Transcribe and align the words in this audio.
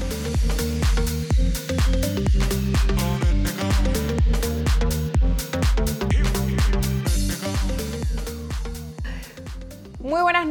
Muy 0.00 0.22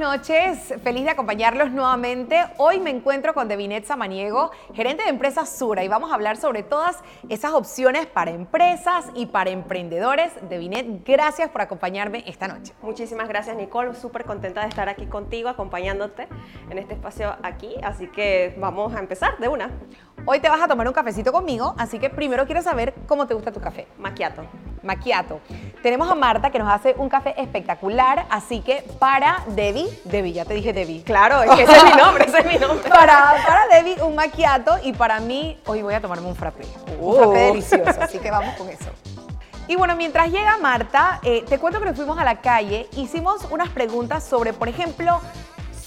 noches, 0.01 0.73
feliz 0.83 1.03
de 1.03 1.11
acompañarlos 1.11 1.69
nuevamente. 1.69 2.43
Hoy 2.57 2.79
me 2.79 2.89
encuentro 2.89 3.35
con 3.35 3.47
Devinet 3.47 3.85
Samaniego, 3.85 4.49
gerente 4.73 5.03
de 5.03 5.09
empresa 5.09 5.45
Sura, 5.45 5.83
y 5.83 5.87
vamos 5.87 6.11
a 6.11 6.15
hablar 6.15 6.37
sobre 6.37 6.63
todas 6.63 6.97
esas 7.29 7.51
opciones 7.51 8.07
para 8.07 8.31
empresas 8.31 9.05
y 9.13 9.27
para 9.27 9.51
emprendedores. 9.51 10.31
Devinet, 10.49 11.05
gracias 11.05 11.51
por 11.51 11.61
acompañarme 11.61 12.23
esta 12.25 12.47
noche. 12.47 12.73
Muchísimas 12.81 13.27
gracias, 13.27 13.55
Nicole. 13.55 13.93
Súper 13.93 14.25
contenta 14.25 14.61
de 14.61 14.69
estar 14.69 14.89
aquí 14.89 15.05
contigo, 15.05 15.49
acompañándote 15.49 16.27
en 16.71 16.79
este 16.79 16.95
espacio 16.95 17.35
aquí. 17.43 17.75
Así 17.83 18.07
que 18.07 18.55
vamos 18.57 18.95
a 18.95 18.99
empezar 18.99 19.37
de 19.37 19.49
una. 19.49 19.69
Hoy 20.25 20.39
te 20.39 20.49
vas 20.49 20.61
a 20.61 20.67
tomar 20.67 20.87
un 20.87 20.93
cafecito 20.93 21.31
conmigo, 21.31 21.73
así 21.77 21.97
que 21.97 22.09
primero 22.09 22.45
quiero 22.45 22.61
saber 22.61 22.93
cómo 23.07 23.25
te 23.25 23.33
gusta 23.33 23.51
tu 23.51 23.59
café. 23.59 23.87
Maquiato. 23.97 24.43
Maquiato. 24.83 25.39
Tenemos 25.81 26.09
a 26.11 26.15
Marta 26.15 26.51
que 26.51 26.59
nos 26.59 26.71
hace 26.71 26.93
un 26.97 27.09
café 27.09 27.33
espectacular, 27.41 28.25
así 28.29 28.61
que 28.61 28.83
para 28.99 29.43
Debbie, 29.47 29.87
Debbie, 30.05 30.33
ya 30.33 30.45
te 30.45 30.53
dije 30.53 30.73
Debbie. 30.73 31.03
Claro, 31.03 31.41
es 31.41 31.49
que 31.51 31.63
ese 31.63 31.75
es 31.75 31.83
mi 31.83 31.91
nombre, 31.93 32.25
ese 32.25 32.39
es 32.39 32.45
mi 32.45 32.57
nombre. 32.59 32.87
Para, 32.89 33.35
para 33.47 33.67
Debbie 33.71 34.01
un 34.03 34.15
maquiato 34.15 34.77
y 34.83 34.93
para 34.93 35.19
mí 35.19 35.59
hoy 35.65 35.81
voy 35.81 35.95
a 35.95 36.01
tomarme 36.01 36.27
un 36.27 36.35
frappé. 36.35 36.65
Un 36.99 37.15
frappé 37.15 37.29
Uh. 37.49 37.53
delicioso, 37.53 38.01
así 38.01 38.19
que 38.19 38.29
vamos 38.29 38.55
con 38.55 38.69
eso. 38.69 38.89
Y 39.67 39.75
bueno, 39.75 39.95
mientras 39.95 40.29
llega 40.31 40.57
Marta, 40.57 41.19
eh, 41.23 41.43
te 41.47 41.57
cuento 41.57 41.79
que 41.79 41.85
nos 41.85 41.95
fuimos 41.95 42.17
a 42.19 42.23
la 42.25 42.41
calle, 42.41 42.87
hicimos 42.95 43.47
unas 43.51 43.69
preguntas 43.69 44.23
sobre, 44.23 44.53
por 44.53 44.67
ejemplo, 44.67 45.21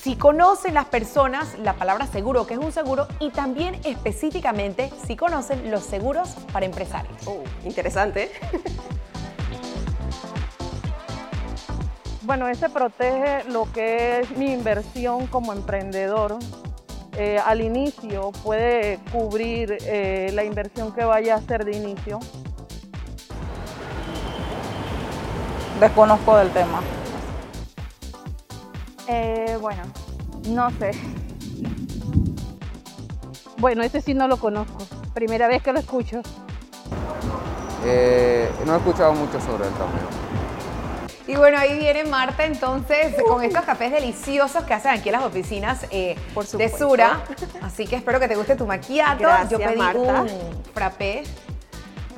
si 0.05 0.17
conocen 0.17 0.75
las 0.75 0.85
personas 0.85 1.59
la 1.59 1.73
palabra 1.73 2.07
seguro, 2.07 2.47
que 2.47 2.53
es 2.53 2.61
un 2.61 2.73
seguro, 2.73 3.09
y 3.21 3.31
también 3.31 3.81
específicamente 3.85 4.91
si 5.07 5.17
conocen 5.17 5.71
los 5.71 5.83
seguros 5.83 6.37
para 6.53 6.67
empresarios. 6.67 7.27
Uh, 7.27 7.43
interesante. 7.65 8.31
Bueno, 12.21 12.49
ese 12.49 12.71
protege 12.71 13.45
lo 13.51 13.71
que 13.71 14.21
es 14.21 14.31
mi 14.39 14.51
inversión 14.51 15.27
como 15.27 15.53
emprendedor. 15.53 16.39
Eh, 17.19 17.39
al 17.39 17.61
inicio 17.61 18.33
puede 18.43 18.99
cubrir 19.13 19.77
eh, 19.83 20.31
la 20.33 20.43
inversión 20.43 20.93
que 20.95 21.05
vaya 21.05 21.35
a 21.35 21.37
hacer 21.37 21.67
de 21.67 21.77
inicio. 21.77 22.21
Desconozco 25.81 26.37
del 26.39 26.51
tema. 26.51 26.81
Eh, 29.09 29.57
bueno, 29.61 29.83
no 30.49 30.71
sé. 30.71 30.93
Bueno, 33.59 33.83
ese 33.83 34.01
sí 34.01 34.15
no 34.15 34.29
lo 34.29 34.37
conozco. 34.39 34.79
Primera 35.15 35.47
vez 35.49 35.63
que 35.63 35.73
lo 35.73 35.79
escucho. 35.79 36.21
Eh, 37.85 38.51
no 38.67 38.75
he 38.75 38.77
escuchado 38.79 39.13
mucho 39.15 39.41
sobre 39.41 39.67
él 39.69 39.75
también. 39.75 40.05
Y 41.27 41.37
bueno, 41.37 41.57
ahí 41.59 41.79
viene 41.79 42.05
Marta 42.05 42.45
entonces 42.45 43.15
con 43.27 43.43
estos 43.43 43.63
cafés 43.63 43.91
deliciosos 43.91 44.63
que 44.65 44.75
hacen 44.75 44.91
aquí 44.93 45.09
en 45.09 45.15
las 45.15 45.25
oficinas 45.25 45.87
eh, 45.91 46.17
Por 46.35 46.45
de 46.45 46.51
supuesto. 46.51 46.79
Sura. 46.91 47.21
Así 47.63 47.87
que 47.87 47.97
espero 47.97 48.21
que 48.21 48.29
te 48.29 48.37
guste 48.37 48.57
tu 48.57 48.67
maquiato. 48.67 49.21
Gracias, 49.21 49.51
Yo 49.51 49.59
pedí 49.59 49.79
Marta. 49.79 50.23
un 50.23 50.29
frappé, 50.75 51.25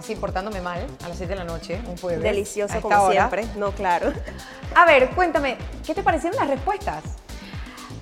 así 0.06 0.14
portándome 0.14 0.60
mal, 0.60 0.86
a 1.04 1.08
las 1.08 1.16
7 1.16 1.32
de 1.32 1.36
la 1.36 1.44
noche, 1.44 1.80
un 1.88 1.96
jueves. 1.96 2.22
Delicioso 2.22 2.80
como 2.80 2.96
hora. 2.96 3.12
siempre. 3.12 3.44
No, 3.56 3.72
claro. 3.72 4.12
A 4.76 4.84
ver, 4.84 5.10
cuéntame, 5.10 5.58
¿qué 5.84 5.94
te 5.96 6.02
parecieron 6.04 6.38
las 6.38 6.48
respuestas? 6.48 7.02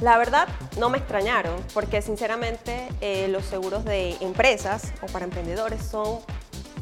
La 0.00 0.18
verdad, 0.18 0.46
no 0.78 0.90
me 0.90 0.98
extrañaron, 0.98 1.56
porque 1.72 2.02
sinceramente 2.02 2.88
eh, 3.00 3.28
los 3.28 3.46
seguros 3.46 3.86
de 3.86 4.18
empresas 4.20 4.92
o 5.00 5.06
para 5.06 5.24
emprendedores 5.24 5.82
son 5.82 6.18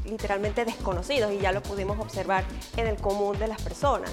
literalmente 0.05 0.65
desconocidos 0.65 1.31
y 1.33 1.39
ya 1.39 1.53
lo 1.53 1.62
pudimos 1.62 2.00
observar 2.00 2.43
en 2.77 2.89
el 2.89 2.97
común 2.97 3.39
de 3.39 3.47
las 3.47 3.62
personas. 3.62 4.10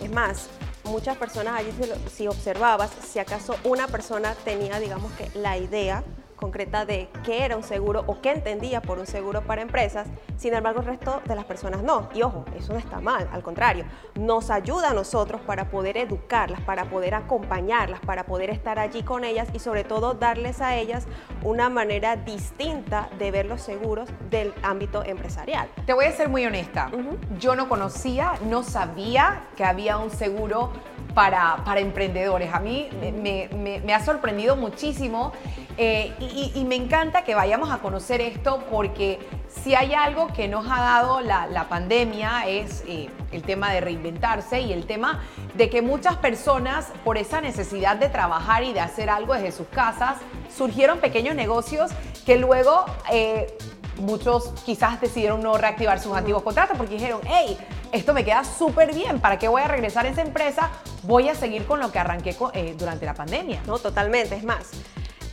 Es 0.00 0.10
más, 0.10 0.46
muchas 0.84 1.18
personas 1.18 1.60
allí, 1.60 1.70
si 2.10 2.28
observabas, 2.28 2.90
si 3.06 3.18
acaso 3.18 3.56
una 3.64 3.88
persona 3.88 4.34
tenía, 4.42 4.80
digamos 4.80 5.12
que, 5.12 5.28
la 5.38 5.58
idea 5.58 6.02
concreta 6.36 6.84
de 6.84 7.08
qué 7.24 7.44
era 7.44 7.56
un 7.56 7.62
seguro 7.62 8.04
o 8.06 8.20
qué 8.20 8.32
entendía 8.32 8.82
por 8.82 8.98
un 8.98 9.06
seguro 9.06 9.42
para 9.42 9.62
empresas, 9.62 10.06
sin 10.36 10.54
embargo 10.54 10.80
el 10.80 10.86
resto 10.86 11.22
de 11.26 11.34
las 11.34 11.44
personas 11.44 11.82
no. 11.82 12.08
Y 12.14 12.22
ojo, 12.22 12.44
eso 12.56 12.72
no 12.72 12.78
está 12.78 13.00
mal, 13.00 13.28
al 13.32 13.42
contrario, 13.42 13.84
nos 14.14 14.50
ayuda 14.50 14.90
a 14.90 14.94
nosotros 14.94 15.40
para 15.40 15.70
poder 15.70 15.96
educarlas, 15.96 16.60
para 16.60 16.84
poder 16.84 17.14
acompañarlas, 17.14 18.00
para 18.00 18.24
poder 18.26 18.50
estar 18.50 18.78
allí 18.78 19.02
con 19.02 19.24
ellas 19.24 19.48
y 19.52 19.58
sobre 19.58 19.84
todo 19.84 20.14
darles 20.14 20.60
a 20.60 20.76
ellas 20.76 21.06
una 21.42 21.68
manera 21.68 22.16
distinta 22.16 23.08
de 23.18 23.30
ver 23.30 23.46
los 23.46 23.60
seguros 23.60 24.08
del 24.30 24.52
ámbito 24.62 25.04
empresarial. 25.04 25.68
Te 25.86 25.92
voy 25.92 26.04
a 26.04 26.12
ser 26.12 26.28
muy 26.28 26.44
honesta. 26.44 26.90
Yo 27.38 27.56
no 27.56 27.68
conocía, 27.68 28.34
no 28.44 28.62
sabía 28.62 29.44
que 29.56 29.64
había 29.64 29.98
un 29.98 30.10
seguro 30.10 30.72
para, 31.16 31.64
para 31.64 31.80
emprendedores. 31.80 32.52
A 32.52 32.60
mí 32.60 32.90
me, 33.00 33.94
ha 33.94 34.04
sorprendido 34.04 34.54
muchísimo 34.54 35.32
eh, 35.78 36.12
y, 36.54 36.62
me 36.66 36.74
encanta 36.74 37.24
que 37.24 37.34
vayamos 37.34 37.70
a 37.70 37.78
conocer 37.78 38.20
esto 38.20 38.62
porque 38.70 39.18
si 39.48 39.74
hay 39.74 39.94
algo 39.94 40.26
que 40.34 40.46
nos 40.46 40.66
ha 40.66 40.78
dado 40.78 41.22
la, 41.22 41.46
la 41.46 41.70
pandemia 41.70 42.46
es 42.46 42.84
eh, 42.86 43.08
el 43.32 43.42
tema 43.42 43.72
de 43.72 43.80
reinventarse 43.80 44.60
y 44.60 44.74
el 44.74 44.84
tema 44.84 45.22
de 45.54 45.70
que 45.70 45.80
muchas 45.80 46.16
personas 46.16 46.92
por 47.02 47.16
esa 47.16 47.40
necesidad 47.40 47.96
de 47.96 48.10
trabajar 48.10 48.62
y 48.64 48.74
de 48.74 48.80
hacer 48.80 49.08
algo 49.08 49.32
desde 49.32 49.52
sus 49.52 49.68
casas 49.68 50.18
surgieron 50.54 50.98
pequeños 50.98 51.34
negocios 51.34 51.92
que 52.26 52.36
luego... 52.36 52.84
eh, 53.10 53.56
muchos 53.98 54.50
quizás 54.64 55.00
decidieron 55.00 55.40
no 55.42 55.56
reactivar 55.56 56.00
sus 56.00 56.16
antiguos 56.16 56.42
contratos 56.42 56.76
porque 56.76 56.94
dijeron, 56.94 57.20
hey, 57.26 57.58
esto 57.92 58.12
me 58.14 58.24
queda 58.24 58.44
súper 58.44 58.94
bien, 58.94 59.20
¿para 59.20 59.38
qué 59.38 59.48
voy 59.48 59.62
a 59.62 59.68
regresar 59.68 60.06
a 60.06 60.08
esa 60.08 60.22
empresa? 60.22 60.70
Voy 61.02 61.28
a 61.28 61.34
seguir 61.34 61.66
con 61.66 61.80
lo 61.80 61.92
que 61.92 61.98
arranqué 61.98 62.34
co- 62.34 62.50
eh, 62.52 62.74
durante 62.78 63.06
la 63.06 63.14
pandemia. 63.14 63.62
No, 63.66 63.78
totalmente. 63.78 64.34
Es 64.34 64.44
más, 64.44 64.70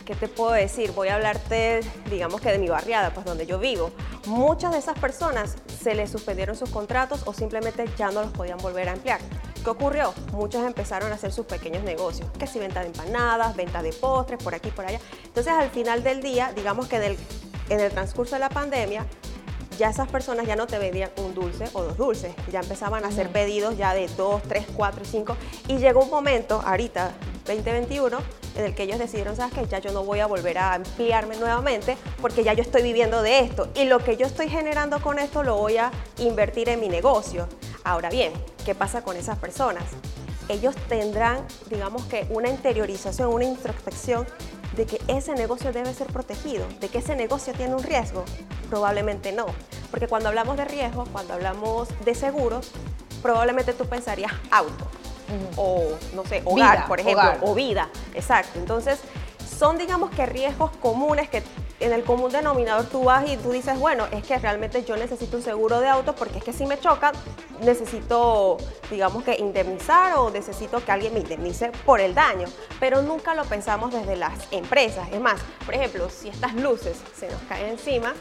¿qué 0.06 0.16
te 0.16 0.28
puedo 0.28 0.52
decir? 0.52 0.92
Voy 0.92 1.08
a 1.08 1.16
hablarte, 1.16 1.82
digamos 2.10 2.42
que 2.42 2.52
de 2.52 2.60
mi 2.60 2.70
barriada, 2.70 3.10
pues 3.12 3.26
donde 3.26 3.46
yo 3.46 3.58
vivo. 3.58 3.92
Muchas 4.28 4.72
de 4.72 4.78
esas 4.78 4.98
personas 5.00 5.56
se 5.82 5.96
les 5.96 6.12
suspendieron 6.12 6.56
sus 6.56 6.70
contratos 6.70 7.24
o 7.26 7.34
simplemente 7.34 7.86
ya 7.98 8.12
no 8.12 8.22
los 8.22 8.32
podían 8.32 8.60
volver 8.60 8.88
a 8.90 8.94
emplear. 8.94 9.20
¿Qué 9.64 9.70
ocurrió? 9.70 10.14
Muchos 10.34 10.66
empezaron 10.66 11.12
a 11.12 11.16
hacer 11.16 11.32
sus 11.32 11.46
pequeños 11.46 11.84
negocios, 11.84 12.30
que 12.38 12.48
si 12.48 12.60
venta 12.60 12.82
de 12.82 12.88
empanadas, 12.88 13.56
venta 13.56 13.82
de 13.82 13.94
postres, 13.94 14.44
por 14.44 14.54
aquí, 14.54 14.70
por 14.72 14.86
allá. 14.86 15.00
Entonces, 15.24 15.54
al 15.54 15.70
final 15.70 16.04
del 16.04 16.22
día, 16.22 16.52
digamos 16.54 16.88
que 16.88 16.98
en 16.98 17.04
el, 17.04 17.18
en 17.70 17.80
el 17.80 17.92
transcurso 17.92 18.36
de 18.36 18.40
la 18.40 18.50
pandemia, 18.50 19.06
ya 19.78 19.90
esas 19.90 20.08
personas 20.08 20.46
ya 20.46 20.56
no 20.56 20.68
te 20.68 20.78
vendían 20.78 21.10
un 21.18 21.34
dulce 21.34 21.66
o 21.74 21.84
dos 21.84 21.98
dulces, 21.98 22.34
ya 22.52 22.60
empezaban 22.60 23.06
a 23.06 23.08
hacer 23.08 23.30
pedidos 23.30 23.78
ya 23.78 23.94
de 23.94 24.08
dos, 24.10 24.42
tres, 24.44 24.66
cuatro 24.76 25.04
cinco. 25.06 25.36
Y 25.68 25.78
llegó 25.78 26.04
un 26.04 26.10
momento, 26.10 26.62
ahorita, 26.64 27.12
2021, 27.46 28.18
en 28.56 28.66
el 28.66 28.76
que 28.76 28.84
ellos 28.84 29.00
decidieron, 29.00 29.36
¿sabes 29.36 29.54
qué? 29.54 29.66
Ya 29.68 29.80
yo 29.80 29.92
no 29.92 30.04
voy 30.04 30.20
a 30.20 30.28
volver 30.28 30.58
a 30.58 30.76
emplearme 30.76 31.36
nuevamente 31.38 31.98
porque 32.22 32.44
ya 32.44 32.54
yo 32.54 32.62
estoy 32.62 32.84
viviendo 32.84 33.22
de 33.22 33.40
esto. 33.40 33.70
Y 33.76 33.86
lo 33.86 34.00
que 34.00 34.16
yo 34.16 34.26
estoy 34.26 34.48
generando 34.50 35.02
con 35.02 35.20
esto 35.20 35.44
lo 35.44 35.58
voy 35.58 35.78
a 35.78 35.92
invertir 36.20 36.70
en 36.70 36.80
mi 36.80 36.88
negocio. 36.88 37.48
Ahora 37.84 38.10
bien, 38.10 38.32
¿qué 38.66 38.76
pasa 38.76 39.02
con 39.02 39.18
esas 39.18 39.38
personas? 39.40 39.84
Ellos 40.50 40.76
tendrán, 40.88 41.46
digamos 41.70 42.04
que, 42.06 42.28
una 42.30 42.50
interiorización, 42.50 43.34
una 43.34 43.46
introspección 43.46 44.26
de 44.76 44.86
que 44.86 45.02
ese 45.08 45.34
negocio 45.34 45.72
debe 45.72 45.94
ser 45.94 46.08
protegido, 46.08 46.66
de 46.80 46.90
que 46.90 47.00
ese 47.00 47.16
negocio 47.16 47.54
tiene 47.54 47.76
un 47.76 47.84
riesgo? 47.84 48.26
Probablemente 48.70 49.32
no, 49.32 49.46
porque 49.92 50.08
cuando 50.08 50.30
hablamos 50.30 50.58
de 50.58 50.66
riesgo, 50.66 51.06
cuando 51.12 51.34
hablamos 51.34 51.90
de 52.04 52.16
seguros, 52.16 52.72
probablemente 53.22 53.74
tú 53.74 53.86
pensarías 53.86 54.32
auto 54.52 54.86
o, 55.56 55.92
no 56.14 56.26
sé, 56.26 56.42
hogar, 56.46 56.78
Vida, 56.78 56.88
por 56.88 57.00
ejemplo, 57.00 57.24
hogar. 57.24 57.40
o 57.42 57.56
vida, 57.56 57.90
exacto. 58.14 58.60
Entonces, 58.60 59.00
son, 59.58 59.78
digamos 59.78 60.12
que 60.12 60.26
riesgos 60.26 60.72
comunes 60.78 61.30
que 61.30 61.44
en 61.80 61.92
el 61.92 62.04
común 62.04 62.32
denominador 62.32 62.86
tú 62.86 63.04
vas 63.04 63.30
y 63.30 63.38
tú 63.38 63.52
dices, 63.52 63.78
bueno, 63.80 64.06
es 64.12 64.24
que 64.24 64.38
realmente 64.38 64.84
yo 64.84 64.96
necesito 64.96 65.38
un 65.38 65.44
seguro 65.44 65.80
de 65.80 65.90
auto 65.90 66.16
porque 66.16 66.38
es 66.38 66.44
que 66.44 66.54
si 66.54 66.66
me 66.66 66.80
chocan, 66.80 67.14
necesito, 67.62 68.58
digamos 68.90 69.24
que 69.24 69.36
indemnizar 69.38 70.18
o 70.18 70.30
necesito 70.30 70.84
que 70.84 70.92
alguien 70.92 71.14
me 71.14 71.20
indemnice 71.20 71.72
por 71.86 72.00
el 72.00 72.14
daño. 72.14 72.48
Pero 72.80 73.02
nunca 73.02 73.36
lo 73.36 73.44
pensamos 73.46 73.94
desde 73.94 74.16
las 74.16 74.34
empresas. 74.52 75.10
Es 75.12 75.20
más, 75.20 75.40
por 75.66 75.74
ejemplo, 75.74 76.10
si 76.10 76.30
estas 76.30 76.54
luces 76.56 76.98
se 77.18 77.28
nos 77.30 77.42
caen 77.44 77.72
encima, 77.72 78.14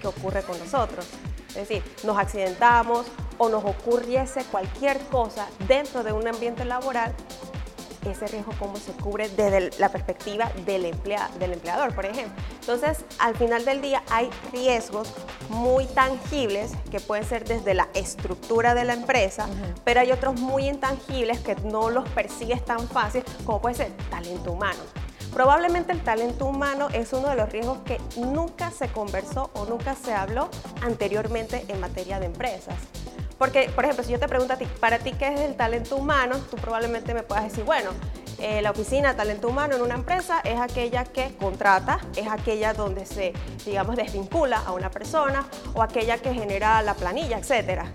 ¿qué 0.00 0.06
ocurre 0.06 0.42
con 0.42 0.58
nosotros? 0.58 1.06
Es 1.48 1.68
decir, 1.68 1.82
nos 2.04 2.16
accidentamos 2.16 3.06
o 3.36 3.48
nos 3.48 3.64
ocurriese 3.64 4.44
cualquier 4.44 4.98
cosa 5.06 5.48
dentro 5.66 6.02
de 6.02 6.12
un 6.12 6.26
ambiente 6.26 6.64
laboral, 6.64 7.14
ese 8.10 8.26
riesgo 8.26 8.52
cómo 8.58 8.76
se 8.76 8.92
cubre 8.92 9.28
desde 9.28 9.56
el- 9.58 9.70
la 9.78 9.88
perspectiva 9.90 10.50
del, 10.66 10.84
emplea- 10.86 11.28
del 11.38 11.52
empleador, 11.52 11.94
por 11.94 12.04
ejemplo. 12.06 12.34
Entonces, 12.60 13.04
al 13.18 13.36
final 13.36 13.64
del 13.64 13.80
día 13.80 14.02
hay 14.10 14.28
riesgos 14.52 15.12
muy 15.48 15.86
tangibles 15.86 16.72
que 16.90 17.00
pueden 17.00 17.24
ser 17.24 17.44
desde 17.46 17.74
la 17.74 17.88
estructura 17.94 18.74
de 18.74 18.84
la 18.84 18.94
empresa, 18.94 19.46
pero 19.84 20.00
hay 20.00 20.12
otros 20.12 20.40
muy 20.40 20.68
intangibles 20.68 21.40
que 21.40 21.54
no 21.56 21.90
los 21.90 22.08
persigues 22.10 22.64
tan 22.64 22.88
fácil 22.88 23.22
como 23.44 23.60
puede 23.60 23.74
ser 23.76 23.92
talento 24.10 24.52
humano. 24.52 24.80
Probablemente 25.32 25.92
el 25.92 26.02
talento 26.02 26.44
humano 26.44 26.88
es 26.92 27.12
uno 27.14 27.28
de 27.28 27.36
los 27.36 27.48
riesgos 27.50 27.78
que 27.86 27.98
nunca 28.16 28.70
se 28.70 28.88
conversó 28.88 29.50
o 29.54 29.64
nunca 29.64 29.94
se 29.94 30.12
habló 30.12 30.50
anteriormente 30.82 31.64
en 31.68 31.80
materia 31.80 32.20
de 32.20 32.26
empresas. 32.26 32.74
Porque, 33.42 33.68
por 33.74 33.82
ejemplo, 33.82 34.04
si 34.04 34.12
yo 34.12 34.20
te 34.20 34.28
pregunto 34.28 34.54
a 34.54 34.56
ti, 34.56 34.66
para 34.78 35.00
ti, 35.00 35.10
¿qué 35.18 35.26
es 35.26 35.40
el 35.40 35.56
talento 35.56 35.96
humano? 35.96 36.38
Tú 36.48 36.56
probablemente 36.58 37.12
me 37.12 37.24
puedas 37.24 37.42
decir, 37.42 37.64
bueno, 37.64 37.90
eh, 38.38 38.62
la 38.62 38.70
oficina 38.70 39.16
talento 39.16 39.48
humano 39.48 39.74
en 39.74 39.82
una 39.82 39.96
empresa 39.96 40.40
es 40.44 40.60
aquella 40.60 41.02
que 41.02 41.34
contrata, 41.38 41.98
es 42.14 42.28
aquella 42.28 42.72
donde 42.72 43.04
se, 43.04 43.32
digamos, 43.66 43.96
desvincula 43.96 44.58
a 44.64 44.70
una 44.70 44.92
persona 44.92 45.44
o 45.74 45.82
aquella 45.82 46.18
que 46.18 46.32
genera 46.32 46.82
la 46.82 46.94
planilla, 46.94 47.36
etcétera. 47.36 47.86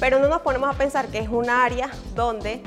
Pero 0.00 0.18
no 0.18 0.26
nos 0.26 0.40
ponemos 0.40 0.68
a 0.68 0.76
pensar 0.76 1.06
que 1.06 1.20
es 1.20 1.28
un 1.28 1.48
área 1.48 1.90
donde 2.16 2.60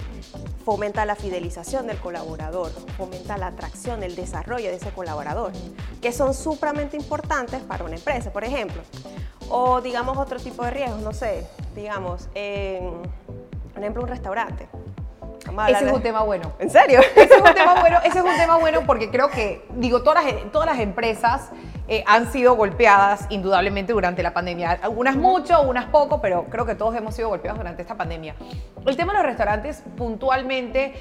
fomenta 0.63 1.03
la 1.03 1.17
fidelización 1.17 1.85
del 1.85 1.97
colaborador, 1.97 2.71
fomenta 2.95 3.37
la 3.37 3.47
atracción, 3.47 4.03
el 4.03 4.15
desarrollo 4.15 4.69
de 4.69 4.77
ese 4.77 4.91
colaborador, 4.91 5.51
que 6.01 6.13
son 6.13 6.33
supremamente 6.33 6.95
importantes 6.95 7.59
para 7.59 7.83
una 7.83 7.95
empresa, 7.95 8.31
por 8.31 8.45
ejemplo. 8.45 8.83
O 9.51 9.81
digamos 9.81 10.18
otro 10.18 10.39
tipo 10.39 10.63
de 10.63 10.71
riesgos, 10.71 11.01
no 11.01 11.13
sé, 11.13 11.45
digamos, 11.75 12.30
por 13.74 13.81
ejemplo, 13.81 14.01
un 14.01 14.07
restaurante. 14.07 14.69
Ese 15.68 15.88
es 15.88 15.92
un 15.92 16.01
tema 16.01 16.21
bueno. 16.21 16.53
¿En 16.59 16.69
serio? 16.69 17.01
Ese 17.15 17.36
es 17.36 17.42
un 17.42 17.53
tema 17.53 17.81
bueno, 17.81 18.00
ese 18.06 18.19
es 18.19 18.24
un 18.24 18.38
tema 18.38 18.57
bueno 18.57 18.81
porque 18.86 19.09
creo 19.09 19.30
que, 19.30 19.65
digo, 19.75 20.03
todas 20.03 20.24
las, 20.24 20.51
todas 20.51 20.68
las 20.68 20.80
empresas 20.80 21.50
eh, 21.91 22.05
han 22.07 22.31
sido 22.31 22.55
golpeadas 22.55 23.25
indudablemente 23.29 23.91
durante 23.91 24.23
la 24.23 24.33
pandemia. 24.33 24.79
Algunas 24.81 25.17
mucho, 25.17 25.61
unas 25.63 25.88
poco, 25.88 26.21
pero 26.21 26.45
creo 26.45 26.65
que 26.65 26.73
todos 26.73 26.95
hemos 26.95 27.13
sido 27.13 27.27
golpeados 27.27 27.59
durante 27.59 27.81
esta 27.81 27.95
pandemia. 27.95 28.33
El 28.85 28.95
tema 28.95 29.11
de 29.11 29.17
los 29.17 29.25
restaurantes 29.27 29.83
puntualmente 29.97 30.93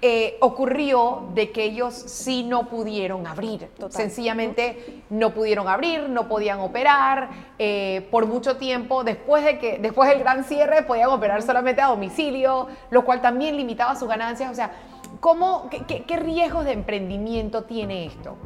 eh, 0.00 0.36
ocurrió 0.38 1.30
de 1.34 1.50
que 1.50 1.64
ellos 1.64 1.92
sí 1.92 2.44
no 2.44 2.68
pudieron 2.68 3.26
abrir. 3.26 3.68
Sencillamente 3.88 5.02
no 5.10 5.34
pudieron 5.34 5.66
abrir, 5.66 6.08
no 6.08 6.28
podían 6.28 6.60
operar 6.60 7.30
eh, 7.58 8.06
por 8.12 8.26
mucho 8.26 8.58
tiempo. 8.58 9.02
Después, 9.02 9.44
de 9.44 9.58
que, 9.58 9.78
después 9.78 10.08
del 10.08 10.20
gran 10.20 10.44
cierre 10.44 10.84
podían 10.84 11.10
operar 11.10 11.42
solamente 11.42 11.82
a 11.82 11.88
domicilio, 11.88 12.68
lo 12.90 13.04
cual 13.04 13.20
también 13.20 13.56
limitaba 13.56 13.96
sus 13.96 14.08
ganancias. 14.08 14.52
O 14.52 14.54
sea, 14.54 14.70
¿cómo, 15.18 15.68
qué, 15.68 16.04
qué 16.04 16.16
riesgos 16.16 16.64
de 16.64 16.74
emprendimiento 16.74 17.64
tiene 17.64 18.06
esto? 18.06 18.36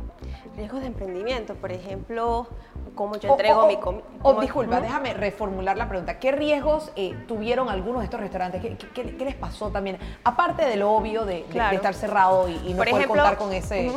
Riesgos 0.56 0.82
de 0.82 0.88
emprendimiento, 0.88 1.54
por 1.54 1.72
ejemplo, 1.72 2.46
cómo 2.94 3.16
yo 3.16 3.30
entrego 3.30 3.66
mi 3.66 3.78
comida. 3.78 4.04
disculpa, 4.40 4.80
déjame 4.80 5.14
reformular 5.14 5.78
la 5.78 5.88
pregunta. 5.88 6.18
¿Qué 6.18 6.30
riesgos 6.30 6.92
eh, 6.94 7.16
tuvieron 7.26 7.70
algunos 7.70 8.00
de 8.00 8.04
estos 8.04 8.20
restaurantes? 8.20 8.60
¿Qué, 8.92 9.04
les 9.04 9.34
pasó 9.34 9.70
también? 9.70 9.98
Aparte 10.24 10.66
de 10.66 10.76
lo 10.76 10.92
obvio 10.92 11.24
de, 11.24 11.46
estar 11.72 11.94
cerrado 11.94 12.48
y, 12.48 12.74
no 12.74 12.84
poder 12.84 13.08
contar 13.08 13.38
con 13.38 13.52
ese... 13.54 13.92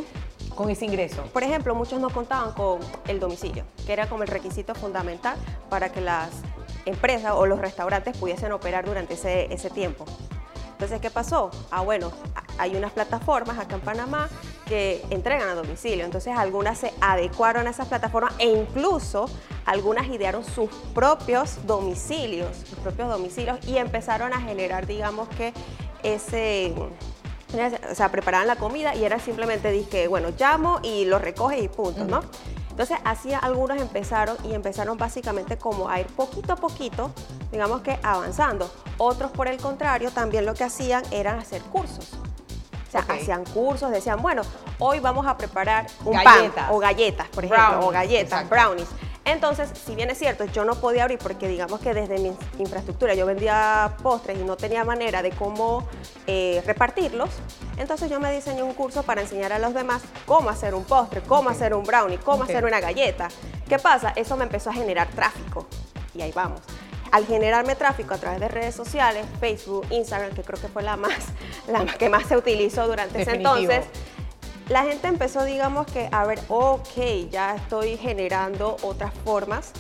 con 0.56 0.70
ese 0.70 0.86
ingreso? 0.86 1.24
Por 1.34 1.44
ejemplo, 1.44 1.76
muchos 1.76 2.00
no 2.00 2.10
contaban 2.10 2.54
con 2.54 2.80
el 3.08 3.20
domicilio, 3.20 3.66
que 3.86 3.92
era 3.92 4.08
como 4.08 4.24
el 4.24 4.30
requisito 4.30 4.76
fundamental 4.76 5.38
para 5.70 5.90
que 5.90 6.00
las 6.00 6.30
empresas 6.86 7.34
o 7.36 7.46
los 7.46 7.60
restaurantes 7.60 8.16
pudiesen 8.18 8.54
operar 8.54 8.86
durante 8.86 9.16
ese, 9.16 9.54
ese 9.54 9.70
tiempo. 9.70 10.06
Entonces, 10.72 11.02
¿qué 11.02 11.10
pasó? 11.10 11.52
Ah, 11.72 11.82
bueno, 11.82 12.12
hay 12.58 12.76
unas 12.76 12.92
plataformas 12.92 13.60
acá 13.60 13.76
en 13.76 13.82
Panamá 13.82 14.30
que 14.66 15.04
entregan 15.10 15.50
a 15.50 15.56
domicilio. 15.56 16.06
Entonces, 16.06 16.36
algunas 16.36 16.78
se 16.78 16.94
adecuaron 17.02 17.68
a 17.68 17.70
esas 17.70 17.88
plataformas 17.88 18.34
e 18.40 18.48
incluso 18.48 19.30
algunas 19.66 20.08
idearon 20.08 20.44
sus 20.44 20.70
propios 20.94 21.66
domicilios, 21.66 22.56
sus 22.58 22.80
propios 22.80 23.10
domicilios 23.10 23.60
y 23.68 23.78
empezaron 23.78 24.34
a 24.34 24.42
generar, 24.42 24.86
digamos 24.86 25.30
que 25.30 25.54
ese 26.04 26.74
o 27.92 27.96
sea, 27.96 28.10
preparaban 28.10 28.48
la 28.48 28.58
comida 28.58 28.96
y 28.96 29.06
era 29.06 29.20
simplemente 29.20 29.72
dije, 29.72 30.08
bueno, 30.08 30.30
llamo 30.38 30.80
y 30.84 31.06
lo 31.06 31.20
recoge 31.20 31.60
y 31.60 31.68
punto, 31.68 32.04
¿no? 32.04 32.22
Entonces, 32.70 32.98
así 33.06 33.32
algunos 33.34 33.80
empezaron 33.80 34.36
y 34.44 34.54
empezaron 34.54 34.98
básicamente 34.98 35.58
como 35.58 35.88
a 35.88 36.02
ir 36.02 36.08
poquito 36.08 36.54
a 36.54 36.56
poquito, 36.58 37.12
digamos 37.50 37.82
que 37.82 37.98
avanzando. 38.04 38.70
Otros, 38.98 39.32
por 39.32 39.48
el 39.48 39.58
contrario, 39.58 40.12
también 40.12 40.46
lo 40.46 40.54
que 40.54 40.66
hacían 40.66 41.04
era 41.12 41.38
hacer 41.38 41.62
cursos. 41.62 42.18
Hacían 43.00 43.44
cursos, 43.46 43.92
decían, 43.92 44.22
bueno, 44.22 44.42
hoy 44.80 45.00
vamos 45.00 45.26
a 45.28 45.38
preparar 45.38 45.88
un 46.04 46.22
pan 46.24 46.52
o 46.70 46.80
galletas, 46.80 47.28
por 47.30 47.46
ejemplo, 47.46 47.88
o 47.88 47.90
galletas, 47.92 48.50
brownies. 48.50 48.88
Entonces, 49.26 49.72
si 49.74 49.96
bien 49.96 50.12
es 50.12 50.20
cierto, 50.20 50.46
yo 50.46 50.66
no 50.66 50.76
podía 50.76 51.02
abrir 51.02 51.18
porque 51.18 51.48
digamos 51.48 51.80
que 51.80 51.96
desde 51.96 52.20
mi 52.20 52.32
infraestructura 52.60 53.16
yo 53.16 53.26
vendía 53.26 53.96
postres 54.04 54.40
y 54.40 54.44
no 54.44 54.56
tenía 54.56 54.86
manera 54.86 55.24
de 55.24 55.32
cómo 55.32 55.88
eh, 56.28 56.62
repartirlos, 56.64 57.32
entonces 57.78 58.10
yo 58.12 58.20
me 58.20 58.32
diseñé 58.32 58.62
un 58.62 58.76
curso 58.76 59.02
para 59.02 59.22
enseñar 59.22 59.52
a 59.52 59.58
los 59.58 59.74
demás 59.74 60.04
cómo 60.28 60.50
hacer 60.52 60.76
un 60.76 60.84
postre, 60.84 61.22
cómo 61.22 61.50
hacer 61.50 61.74
un 61.74 61.84
brownie, 61.84 62.20
cómo 62.20 62.44
hacer 62.44 62.66
una 62.66 62.80
galleta. 62.80 63.30
¿Qué 63.68 63.80
pasa? 63.80 64.14
Eso 64.16 64.38
me 64.38 64.44
empezó 64.44 64.70
a 64.70 64.74
generar 64.74 65.08
tráfico 65.08 65.66
y 66.14 66.22
ahí 66.22 66.32
vamos. 66.32 66.62
Al 67.12 67.26
generarme 67.26 67.76
tráfico 67.76 68.14
a 68.14 68.18
través 68.18 68.40
de 68.40 68.48
redes 68.48 68.76
sociales, 68.76 69.26
Facebook, 69.40 69.86
Instagram, 69.90 70.34
que 70.34 70.44
creo 70.44 70.60
que 70.60 70.68
fue 70.68 70.84
la 70.84 70.98
más, 70.98 71.28
la 71.68 71.86
que 71.86 72.10
más 72.10 72.28
se 72.28 72.38
utilizó 72.38 72.88
durante 72.88 73.22
ese 73.22 73.36
entonces, 73.36 73.86
la 74.70 74.84
gente 74.84 75.08
empezó, 75.08 75.44
digamos 75.44 75.86
que, 75.88 76.10
a 76.12 76.26
ver, 76.26 76.40
ok, 76.48 77.30
ya 77.30 77.56
estoy 77.56 77.98
generando 77.98 78.78
otras 78.82 79.14
formas, 79.24 79.72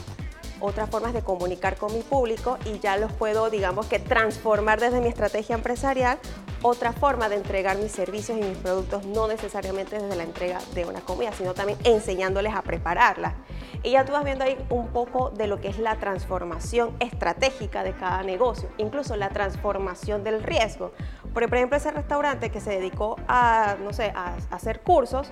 otras 0.66 0.90
formas 0.90 1.14
de 1.14 1.22
comunicar 1.22 1.78
con 1.78 1.94
mi 1.94 2.02
público 2.02 2.58
y 2.66 2.80
ya 2.80 2.98
los 2.98 3.12
puedo, 3.14 3.50
digamos 3.50 3.86
que, 3.86 4.00
transformar 4.00 4.80
desde 4.80 5.02
mi 5.02 5.08
estrategia 5.08 5.56
empresarial 5.56 6.20
otra 6.62 6.94
forma 6.94 7.30
de 7.30 7.36
entregar 7.36 7.78
mis 7.78 7.92
servicios 7.92 8.38
y 8.40 8.42
mis 8.42 8.58
productos, 8.58 9.06
no 9.06 9.28
necesariamente 9.28 10.00
desde 10.00 10.16
la 10.16 10.24
entrega 10.24 10.60
de 10.74 10.86
una 10.86 11.00
comida, 11.02 11.32
sino 11.32 11.54
también 11.54 11.78
enseñándoles 11.84 12.56
a 12.56 12.64
prepararla. 12.64 13.36
Y 13.84 13.92
ya 13.92 14.04
tú 14.04 14.14
vas 14.14 14.24
viendo 14.24 14.44
ahí 14.44 14.58
un 14.70 14.88
poco 14.88 15.30
de 15.30 15.46
lo 15.46 15.62
que 15.62 15.68
es 15.68 15.78
la 15.78 15.98
transformación 16.00 16.96
estratégica 17.00 17.84
de 17.84 17.94
cada 17.94 18.24
negocio, 18.24 18.68
incluso 18.78 19.16
la 19.16 19.30
transformación 19.30 20.24
del 20.24 20.42
riesgo. 20.42 20.92
Porque, 21.34 21.48
por 21.48 21.58
ejemplo, 21.58 21.78
ese 21.78 21.92
restaurante 21.92 22.50
que 22.50 22.60
se 22.60 22.72
dedicó 22.72 23.18
a, 23.28 23.76
no 23.84 23.94
sé, 23.94 24.12
a, 24.16 24.36
hacer 24.50 24.82
cursos, 24.82 25.30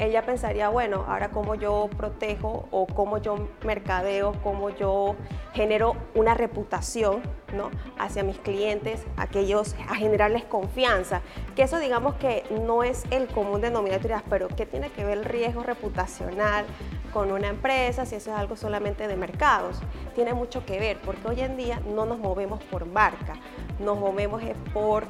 ella 0.00 0.22
pensaría, 0.24 0.70
bueno, 0.70 1.04
ahora 1.06 1.28
cómo 1.28 1.54
yo 1.54 1.90
protejo 1.96 2.66
o 2.70 2.86
cómo 2.86 3.18
yo 3.18 3.48
mercadeo, 3.64 4.32
cómo 4.42 4.70
yo 4.70 5.14
genero 5.52 5.94
una 6.14 6.32
reputación 6.32 7.20
¿no? 7.54 7.70
hacia 7.98 8.22
mis 8.22 8.38
clientes, 8.38 9.04
aquellos, 9.18 9.76
a 9.88 9.94
generarles 9.94 10.44
confianza. 10.44 11.20
Que 11.54 11.62
eso 11.62 11.78
digamos 11.78 12.14
que 12.14 12.44
no 12.64 12.82
es 12.82 13.04
el 13.10 13.28
común 13.28 13.60
denominador, 13.60 14.22
pero 14.30 14.48
¿qué 14.48 14.64
tiene 14.64 14.90
que 14.90 15.04
ver 15.04 15.18
el 15.18 15.24
riesgo 15.26 15.62
reputacional 15.62 16.64
con 17.12 17.30
una 17.30 17.48
empresa 17.48 18.06
si 18.06 18.14
eso 18.14 18.30
es 18.30 18.36
algo 18.38 18.56
solamente 18.56 19.06
de 19.06 19.16
mercados? 19.16 19.80
Tiene 20.14 20.32
mucho 20.32 20.64
que 20.64 20.80
ver, 20.80 20.98
porque 21.04 21.28
hoy 21.28 21.40
en 21.40 21.58
día 21.58 21.80
no 21.94 22.06
nos 22.06 22.18
movemos 22.18 22.62
por 22.64 22.86
marca, 22.86 23.34
nos 23.78 23.98
movemos 23.98 24.42
por 24.72 25.04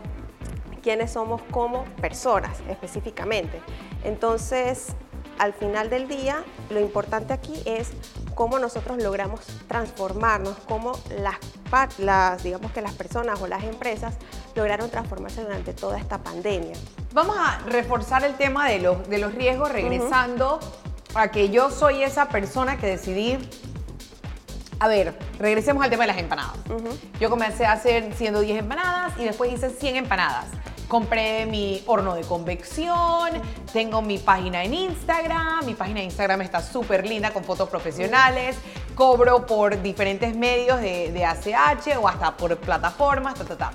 quiénes 0.83 1.13
somos 1.13 1.43
como 1.51 1.85
personas 2.01 2.59
específicamente. 2.69 3.61
Entonces, 4.05 4.95
al 5.39 5.55
final 5.55 5.89
del 5.89 6.07
día, 6.07 6.45
lo 6.69 6.81
importante 6.81 7.33
aquí 7.33 7.63
es 7.65 7.93
cómo 8.35 8.59
nosotros 8.59 9.03
logramos 9.03 9.41
transformarnos, 9.69 10.57
cómo 10.69 10.93
las, 11.19 11.37
las, 11.99 12.43
digamos 12.43 12.73
que 12.73 12.83
las 12.83 12.93
personas 12.93 13.41
o 13.41 13.47
las 13.47 13.65
empresas 13.65 14.17
lograron 14.55 14.91
transformarse 14.91 15.43
durante 15.43 15.73
toda 15.73 15.99
esta 15.99 16.19
pandemia. 16.19 16.75
Vamos 17.13 17.37
a 17.39 17.59
reforzar 17.67 18.25
el 18.25 18.35
tema 18.35 18.69
de 18.69 18.81
los, 18.81 19.09
de 19.09 19.19
los 19.19 19.35
riesgos 19.35 19.73
regresando 19.73 20.61
a 21.15 21.31
que 21.31 21.49
yo 21.49 21.71
soy 21.71 22.03
esa 22.03 22.29
persona 22.29 22.79
que 22.79 22.87
decidí 22.87 23.39
a 24.79 24.89
ver, 24.89 25.15
regresemos 25.39 25.85
al 25.85 25.91
tema 25.91 26.05
de 26.05 26.09
las 26.09 26.19
empanadas. 26.19 26.57
Yo 27.21 27.29
comencé 27.29 27.67
a 27.67 27.73
hacer 27.73 28.15
siendo 28.15 28.41
10 28.41 28.61
empanadas 28.61 29.13
y 29.19 29.25
después 29.25 29.53
hice 29.53 29.69
100 29.69 29.97
empanadas. 29.97 30.47
Compré 30.91 31.47
mi 31.47 31.85
horno 31.87 32.17
de 32.17 32.23
convección, 32.23 33.31
tengo 33.73 34.03
mi 34.03 34.19
página 34.19 34.65
en 34.65 34.75
Instagram, 34.75 35.65
mi 35.65 35.75
página 35.75 36.01
de 36.01 36.07
Instagram 36.07 36.43
está 36.43 36.61
súper 36.61 37.07
linda 37.07 37.33
con 37.33 37.45
fotos 37.45 37.69
profesionales, 37.69 38.57
cobro 38.97 39.47
por 39.47 39.81
diferentes 39.83 40.35
medios 40.35 40.81
de, 40.81 41.25
ACH 41.25 41.97
o 41.97 42.09
hasta 42.09 42.37
por 42.37 42.57
plataformas, 42.57 43.35
ta, 43.37 43.45
ta, 43.45 43.57
ta. 43.57 43.71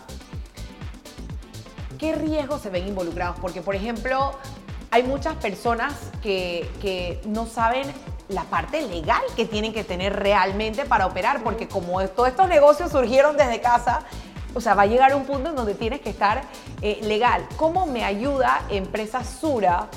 ¿Qué 1.97 2.13
riesgos 2.15 2.61
se 2.61 2.69
ven 2.69 2.85
involucrados? 2.85 3.39
Porque, 3.39 3.61
por 3.61 3.75
ejemplo, 3.75 4.33
hay 4.91 5.03
muchas 5.03 5.35
personas 5.35 5.93
que, 6.21 6.69
que 6.81 7.21
no 7.25 7.45
saben 7.45 7.93
la 8.27 8.43
parte 8.43 8.81
legal 8.81 9.21
que 9.37 9.45
tienen 9.45 9.71
que 9.71 9.85
tener 9.85 10.17
realmente 10.17 10.83
para 10.83 11.05
operar, 11.05 11.43
porque 11.43 11.69
como 11.69 12.05
todos 12.09 12.27
estos 12.27 12.49
negocios 12.49 12.91
surgieron 12.91 13.37
desde 13.37 13.61
casa, 13.61 14.01
o 14.55 14.61
sea, 14.61 14.73
va 14.73 14.83
a 14.83 14.85
llegar 14.87 15.13
un 15.13 15.25
punto 15.25 15.49
en 15.49 15.55
donde 15.55 15.75
tienes 15.75 16.01
que 16.01 16.09
estar 16.09 16.41
eh, 16.81 16.99
legal. 17.03 17.45
¿Cómo 17.57 17.85
me 17.85 18.03
ayuda 18.03 18.61
Empresa 18.69 19.23
Sura 19.23 19.89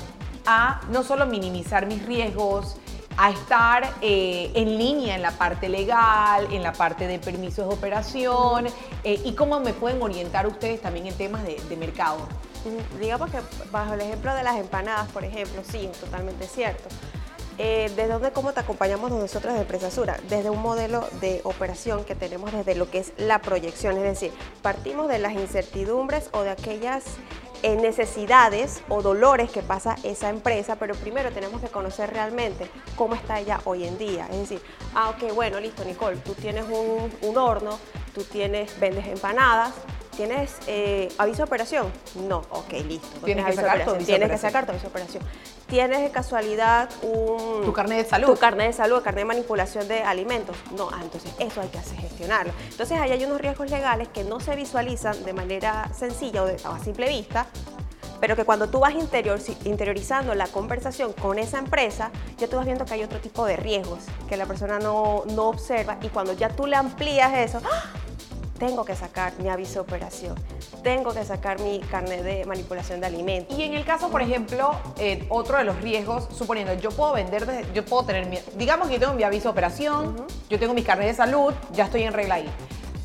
a 0.45 0.81
no 0.91 1.03
solo 1.03 1.25
minimizar 1.25 1.87
mis 1.87 2.05
riesgos, 2.05 2.75
a 3.17 3.31
estar 3.31 3.83
eh, 4.01 4.51
en 4.53 4.77
línea 4.77 5.15
en 5.15 5.21
la 5.21 5.31
parte 5.31 5.67
legal, 5.67 6.47
en 6.51 6.63
la 6.63 6.73
parte 6.73 7.07
de 7.07 7.19
permisos 7.19 7.67
de 7.67 7.73
operación 7.73 8.67
eh, 9.03 9.21
y 9.25 9.33
cómo 9.33 9.59
me 9.59 9.73
pueden 9.73 10.01
orientar 10.01 10.47
ustedes 10.47 10.81
también 10.81 11.07
en 11.07 11.13
temas 11.15 11.43
de, 11.43 11.77
mercado. 11.77 12.19
Mm, 12.63 12.99
Digamos 12.99 13.29
que 13.29 13.39
bajo 13.71 13.93
el 13.93 14.01
ejemplo 14.01 14.33
de 14.33 14.43
las 14.43 14.57
empanadas, 14.57 15.09
por 15.09 15.25
ejemplo, 15.25 15.61
sí, 15.69 15.89
totalmente 15.99 16.47
cierto. 16.47 16.87
Eh, 17.61 17.91
¿Desde 17.93 18.07
dónde, 18.07 18.31
cómo 18.31 18.53
te 18.53 18.61
acompañamos 18.61 19.11
nosotros 19.11 19.53
de 19.53 19.59
Empresa 19.59 19.91
Sura? 19.91 20.17
Desde 20.29 20.49
un 20.49 20.61
modelo 20.61 21.05
de 21.19 21.41
operación 21.43 22.05
que 22.05 22.15
tenemos 22.15 22.53
desde 22.53 22.73
lo 22.73 22.89
que 22.89 22.99
es 22.99 23.11
la 23.17 23.39
proyección, 23.39 23.97
es 23.97 24.03
decir, 24.03 24.31
partimos 24.61 25.09
de 25.09 25.19
las 25.19 25.33
incertidumbres 25.33 26.29
o 26.31 26.43
de 26.43 26.51
aquellas 26.51 27.03
eh, 27.61 27.75
necesidades 27.75 28.81
o 28.87 29.01
dolores 29.01 29.51
que 29.51 29.61
pasa 29.61 29.97
esa 30.03 30.29
empresa, 30.29 30.77
pero 30.77 30.95
primero 30.95 31.33
tenemos 31.33 31.59
que 31.59 31.67
conocer 31.67 32.11
realmente 32.11 32.71
cómo 32.95 33.15
está 33.15 33.41
ella 33.41 33.59
hoy 33.65 33.83
en 33.83 33.97
día. 33.97 34.25
Es 34.31 34.37
decir, 34.37 34.61
ah, 34.95 35.09
ok, 35.09 35.33
bueno, 35.35 35.59
listo, 35.59 35.83
Nicole, 35.83 36.15
tú 36.15 36.35
tienes 36.35 36.63
un, 36.63 37.11
un 37.21 37.37
horno, 37.37 37.77
tú 38.15 38.23
tienes, 38.23 38.79
vendes 38.79 39.05
empanadas, 39.05 39.73
¿Tienes 40.19 40.51
eh, 40.67 41.07
aviso 41.17 41.37
de 41.37 41.43
operación? 41.43 41.87
No, 42.27 42.39
ok, 42.49 42.71
listo. 42.85 43.07
no 43.21 43.25
Tienes 43.25 43.45
que 43.45 43.53
sacar 43.53 43.85
tu 43.85 43.91
aviso 43.91 43.93
de 43.99 44.05
Tienes 44.05 44.19
que 44.19 44.35
operación. 44.35 44.51
sacar 44.51 44.65
tu 44.65 44.71
aviso 44.71 44.83
de 44.83 44.89
operación. 44.89 45.23
¿Tienes 45.67 46.01
de 46.01 46.11
casualidad 46.11 46.89
un... 47.03 47.63
Tu 47.63 47.71
carnet 47.71 47.99
de 48.03 48.09
salud. 48.09 48.27
Tu 48.27 48.35
carnet 48.35 48.67
de 48.67 48.73
salud, 48.73 49.01
carnet 49.01 49.21
de 49.21 49.25
manipulación 49.25 49.87
de 49.87 50.03
alimentos. 50.03 50.57
No, 50.77 50.89
ah, 50.91 50.99
entonces 51.01 51.31
eso 51.39 51.61
hay 51.61 51.69
que 51.69 51.77
hacer 51.77 51.97
gestionarlo. 51.99 52.51
Entonces 52.69 52.99
ahí 52.99 53.11
hay 53.11 53.23
unos 53.23 53.39
riesgos 53.39 53.69
legales 53.71 54.09
que 54.09 54.25
no 54.25 54.41
se 54.41 54.57
visualizan 54.57 55.23
de 55.23 55.31
manera 55.31 55.89
sencilla 55.97 56.43
o, 56.43 56.47
de- 56.47 56.57
o 56.67 56.71
a 56.73 56.79
simple 56.79 57.07
vista, 57.07 57.45
pero 58.19 58.35
que 58.35 58.43
cuando 58.43 58.67
tú 58.67 58.81
vas 58.81 58.95
interior, 58.95 59.39
interiorizando 59.63 60.35
la 60.35 60.47
conversación 60.47 61.13
con 61.13 61.39
esa 61.39 61.59
empresa, 61.59 62.11
ya 62.37 62.49
tú 62.49 62.57
vas 62.57 62.65
viendo 62.65 62.83
que 62.83 62.95
hay 62.95 63.03
otro 63.05 63.19
tipo 63.21 63.45
de 63.45 63.55
riesgos 63.55 63.99
que 64.27 64.35
la 64.35 64.45
persona 64.47 64.79
no, 64.79 65.23
no 65.27 65.47
observa 65.47 65.97
y 66.01 66.09
cuando 66.09 66.33
ya 66.33 66.49
tú 66.49 66.67
le 66.67 66.75
amplías 66.75 67.31
eso, 67.37 67.61
¡ah! 67.63 67.83
Tengo 68.59 68.85
que 68.85 68.95
sacar 68.95 69.33
mi 69.39 69.49
aviso 69.49 69.75
de 69.75 69.79
operación, 69.79 70.35
tengo 70.83 71.13
que 71.13 71.23
sacar 71.25 71.59
mi 71.61 71.79
carnet 71.79 72.21
de 72.23 72.45
manipulación 72.45 72.99
de 72.99 73.07
alimentos. 73.07 73.57
Y 73.57 73.63
en 73.63 73.73
el 73.73 73.85
caso, 73.85 74.09
por 74.09 74.21
ejemplo, 74.21 74.71
eh, 74.97 75.25
otro 75.29 75.57
de 75.57 75.63
los 75.63 75.79
riesgos, 75.81 76.27
suponiendo, 76.37 76.73
yo 76.75 76.91
puedo 76.91 77.13
vender, 77.13 77.45
desde- 77.45 77.73
yo 77.73 77.83
puedo 77.85 78.03
tener, 78.03 78.25
mi, 78.27 78.37
digamos 78.57 78.87
que 78.87 78.95
yo 78.95 78.99
tengo 78.99 79.13
mi 79.13 79.23
aviso 79.23 79.45
de 79.45 79.49
operación, 79.49 80.27
yo 80.49 80.59
tengo 80.59 80.73
mis 80.73 80.85
carnet 80.85 81.07
de 81.07 81.13
salud, 81.13 81.53
ya 81.73 81.85
estoy 81.85 82.03
en 82.03 82.13
regla 82.13 82.35
ahí. 82.35 82.49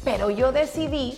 Pero 0.05 0.29
yo 0.31 0.53
decidí 0.53 1.17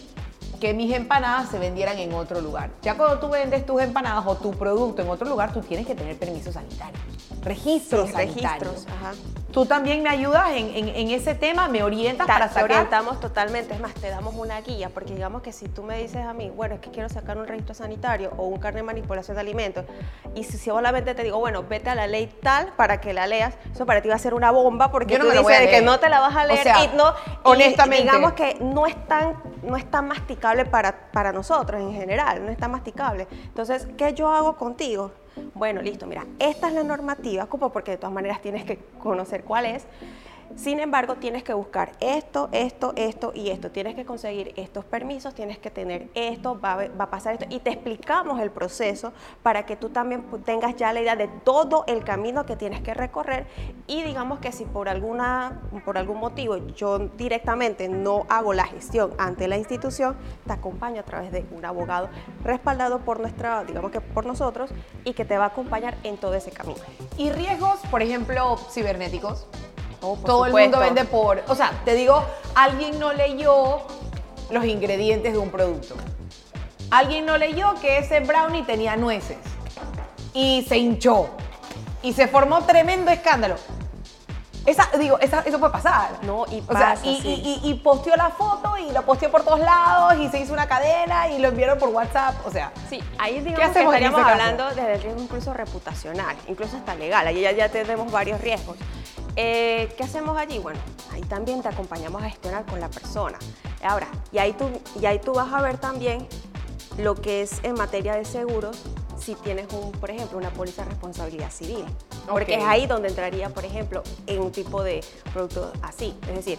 que 0.61 0.73
mis 0.75 0.93
empanadas 0.95 1.50
se 1.50 1.59
vendieran 1.59 1.99
en 1.99 2.12
otro 2.14 2.40
lugar. 2.40 2.71
Ya 2.83 2.97
cuando 2.97 3.19
tú 3.19 3.28
vendes 3.28 3.66
tus 3.66 3.81
empanadas 3.83 4.25
o 4.26 4.37
tu 4.37 4.52
producto 4.52 5.02
en 5.02 5.09
otro 5.09 5.28
lugar, 5.28 5.52
tú 5.52 5.61
tienes 5.61 5.87
que 5.87 5.95
tener 5.95 6.16
permiso 6.19 6.52
sanitario, 6.52 6.99
registros 7.43 8.07
Sí, 8.09 8.12
sanitarios. 8.14 8.85
registros, 8.85 8.87
ajá. 8.97 9.12
Tú 9.56 9.64
también 9.64 10.02
me 10.02 10.10
ayudas 10.10 10.50
en, 10.50 10.68
en- 10.76 10.88
en 10.90 11.10
ese 11.12 11.34
tema, 11.34 11.66
me 11.66 11.82
orientas 11.82 12.26
Ta- 12.26 12.34
para 12.34 12.48
te 12.48 12.52
sacar. 12.56 12.64
orientamos 12.72 13.18
totalmente, 13.20 13.72
es 13.72 13.80
más, 13.80 13.94
te 13.94 14.10
damos 14.10 14.34
una 14.34 14.60
guía, 14.60 14.90
porque 14.90 15.14
digamos 15.14 15.40
que 15.40 15.50
si 15.50 15.66
tú 15.66 15.82
me 15.82 15.96
dices 15.96 16.26
a 16.26 16.34
mí, 16.34 16.50
bueno, 16.50 16.75
es 16.75 16.82
que 16.82 16.90
quiero 16.90 17.08
sacar 17.08 17.38
un 17.38 17.46
registro 17.46 17.75
sanitario 17.75 18.34
o 18.36 18.44
un 18.48 18.58
carnet 18.58 18.82
de 18.82 18.86
manipulación 18.88 19.34
de 19.34 19.40
alimentos, 19.40 19.86
y 20.34 20.44
si 20.44 20.58
solamente 20.58 21.14
te 21.14 21.22
digo, 21.22 21.38
bueno, 21.38 21.62
vete 21.66 21.88
a 21.88 21.94
la 21.94 22.06
ley 22.06 22.26
tal 22.42 22.75
para 22.76 23.00
que 23.00 23.14
la 23.14 23.26
leas, 23.26 23.54
eso 23.72 23.86
para 23.86 24.02
ti 24.02 24.10
va 24.10 24.16
a 24.16 24.18
ser 24.18 24.34
una 24.34 24.50
bomba, 24.50 24.90
porque 24.90 25.14
Yo 25.14 25.20
no 25.20 25.25
tú 25.25 25.30
me 25.30 25.38
dices 25.38 25.58
de 25.58 25.70
que 25.70 25.80
no 25.80 25.98
te 25.98 26.10
la 26.10 26.20
vas 26.20 26.36
a 26.36 26.44
O 26.44 26.48
leer 26.48 26.62
sea, 26.62 26.84
y 26.84 26.88
no, 26.94 27.08
y 27.08 27.12
honestamente. 27.44 28.02
digamos 28.04 28.32
que 28.34 28.58
no 28.60 28.86
es 28.86 29.08
tan, 29.08 29.42
no 29.62 29.78
es 29.78 29.90
tan 29.90 30.06
masticable 30.06 30.66
para, 30.66 31.10
para 31.12 31.32
nosotros 31.32 31.80
en 31.80 31.94
general, 31.94 32.44
no 32.44 32.52
es 32.52 32.58
tan 32.58 32.72
masticable. 32.72 33.26
Entonces, 33.46 33.88
¿qué 33.96 34.12
yo 34.12 34.28
hago 34.30 34.54
contigo? 34.58 35.12
Bueno, 35.55 35.83
listo, 35.83 36.07
mira, 36.07 36.26
esta 36.38 36.69
es 36.69 36.75
la 36.75 36.83
normativa, 36.83 37.47
como 37.47 37.71
porque 37.73 37.93
de 37.93 37.97
todas 37.99 38.12
maneras 38.12 38.40
tienes 38.40 38.64
que 38.64 38.78
conocer 38.99 39.45
cuál 39.45 39.66
es. 39.66 39.85
Sin 40.55 40.81
embargo, 40.81 41.17
tienes 41.17 41.43
que 41.43 41.53
buscar 41.53 41.93
esto, 42.00 42.49
esto, 42.53 42.93
esto 42.97 43.33
y 43.35 43.50
esto. 43.50 43.71
Tienes 43.71 43.95
que 43.95 44.05
conseguir 44.05 44.53
estos 44.57 44.85
permisos, 44.85 45.35
tienes 45.35 45.59
que 45.59 45.71
tener 45.71 46.09
esto, 46.15 46.59
va 46.59 46.88
a, 46.99 47.11
pasar 47.11 47.35
esto. 47.35 47.47
Y 47.50 47.61
te 47.61 47.71
explicamos 47.71 48.41
el 48.41 48.50
proceso 48.50 49.12
para 49.43 49.67
que 49.67 49.76
tú 49.76 49.91
también 49.91 50.25
tengas 50.45 50.76
ya 50.76 50.93
la 50.93 51.00
idea 51.00 51.17
de 51.17 51.29
todo 51.29 51.85
el 51.87 52.05
camino 52.05 52.47
que 52.47 52.57
tienes 52.57 52.81
que 52.81 52.95
recorrer. 52.95 53.47
Y 53.87 54.03
digamos 54.03 54.38
que 54.38 54.53
si 54.53 54.65
por, 54.65 54.88
alguna, 54.88 55.61
por 55.85 55.99
algún 55.99 56.19
motivo 56.19 56.57
yo 56.75 56.99
directamente 56.99 57.88
no 57.88 58.25
hago 58.29 58.55
la 58.55 58.65
gestión 58.65 59.12
ante 59.19 59.49
la 59.49 59.59
institución, 59.59 60.17
te 60.47 60.53
acompaño 60.53 61.00
a 61.00 61.05
través 61.05 61.33
de 61.33 61.45
un 61.50 61.65
abogado 61.65 62.09
respaldado 62.45 63.00
por 63.00 63.21
nuestra, 63.21 63.65
digamos 63.65 63.91
que 63.91 64.00
por 64.00 64.26
nosotros, 64.26 64.71
y 65.05 65.12
que 65.12 65.25
te 65.25 65.37
va 65.37 65.45
a 65.45 65.49
acompañar 65.49 65.97
en 66.03 66.17
todo 66.17 66.35
ese 66.35 66.50
camino. 66.50 66.81
Y 67.17 67.31
riesgos, 67.31 67.81
por 67.91 68.03
ejemplo, 68.03 68.57
cibernéticos. 68.71 69.47
Oh, 70.03 70.17
Todo 70.25 70.45
el 70.47 70.50
supuesto. 70.50 70.76
mundo 70.79 70.95
vende 70.95 71.05
por. 71.11 71.43
O 71.49 71.55
sea, 71.55 71.73
te 71.85 71.95
digo, 71.95 72.25
alguien 72.55 72.99
no 72.99 73.12
leyó 73.12 73.79
los 74.50 74.65
ingredientes 74.65 75.33
de 75.33 75.38
un 75.38 75.50
producto. 75.50 75.95
Alguien 76.91 77.26
no 77.26 77.37
leyó 77.38 77.75
que 77.81 77.99
ese 77.99 78.21
brownie 78.21 78.62
tenía 78.65 78.97
nueces. 78.97 79.38
Y 80.33 80.65
se 80.69 80.76
hinchó. 80.79 81.31
Y 82.03 82.12
se 82.12 82.29
formó 82.29 82.62
tremendo 82.65 83.11
escándalo. 83.11 83.57
Esa, 84.67 84.88
digo, 84.99 85.19
esa- 85.21 85.43
eso 85.43 85.61
puede 85.61 85.73
pasar. 85.73 86.19
No, 86.23 86.45
y 86.50 86.59
O 86.69 86.76
sea, 86.76 86.95
pasa, 86.95 87.07
y, 87.07 87.21
sí. 87.21 87.29
y- 87.29 87.61
y- 87.65 87.71
y 87.71 87.75
posteó 87.75 88.17
la 88.17 88.31
foto 88.31 88.76
y 88.76 88.91
lo 88.91 89.03
posteó 89.03 89.31
por 89.31 89.45
todos 89.45 89.61
lados 89.61 90.15
y 90.21 90.29
se 90.29 90.41
hizo 90.41 90.53
una 90.53 90.67
cadena 90.67 91.29
y 91.29 91.38
lo 91.38 91.49
enviaron 91.49 91.79
por 91.79 91.88
WhatsApp. 91.91 92.35
O 92.45 92.50
sea, 92.50 92.73
Sí, 92.91 93.00
ahí 93.19 93.38
digamos 93.38 93.59
que 93.61 93.65
hacemos 93.65 93.95
en 93.95 94.03
estaríamos 94.05 94.29
hablando 94.33 94.69
desde 94.71 94.95
el 94.95 95.03
riesgo 95.03 95.23
incluso 95.23 95.55
reputacional, 95.55 96.35
incluso 96.49 96.76
hasta 96.76 96.97
legal, 96.97 97.25
ahí 97.29 97.41
ya, 97.43 97.53
ya 97.53 97.69
tenemos 97.69 98.11
varios 98.11 98.41
riesgos. 98.41 98.76
Eh, 99.37 99.93
¿Qué 99.97 100.05
hacemos 100.05 100.37
allí? 100.38 100.59
Bueno, 100.59 100.81
ahí 101.12 101.21
también 101.23 101.62
te 101.62 101.69
acompañamos 101.69 102.23
a 102.23 102.31
gestionar 102.31 102.64
con 102.64 102.81
la 102.81 102.88
persona. 102.88 103.38
Ahora, 103.83 104.09
y 104.33 104.38
ahí 104.38 104.55
tú, 104.55 104.64
y 105.00 105.05
ahí 105.05 105.19
tú 105.19 105.35
vas 105.35 105.52
a 105.52 105.61
ver 105.61 105.76
también 105.78 106.26
lo 106.99 107.14
que 107.14 107.43
es 107.43 107.62
en 107.62 107.75
materia 107.75 108.14
de 108.14 108.25
seguros, 108.25 108.83
si 109.19 109.35
tienes, 109.35 109.71
un, 109.73 109.93
por 109.93 110.11
ejemplo, 110.11 110.38
una 110.38 110.50
póliza 110.50 110.85
de 110.85 110.90
responsabilidad 110.90 111.50
civil. 111.50 111.85
Porque 112.26 112.55
es 112.55 112.64
ahí 112.64 112.87
donde 112.87 113.09
entraría, 113.09 113.50
por 113.50 113.64
ejemplo, 113.64 114.02
en 114.26 114.40
un 114.40 114.52
tipo 114.52 114.83
de 114.83 115.05
producto 115.33 115.71
así. 115.83 116.16
Es 116.28 116.37
decir, 116.37 116.59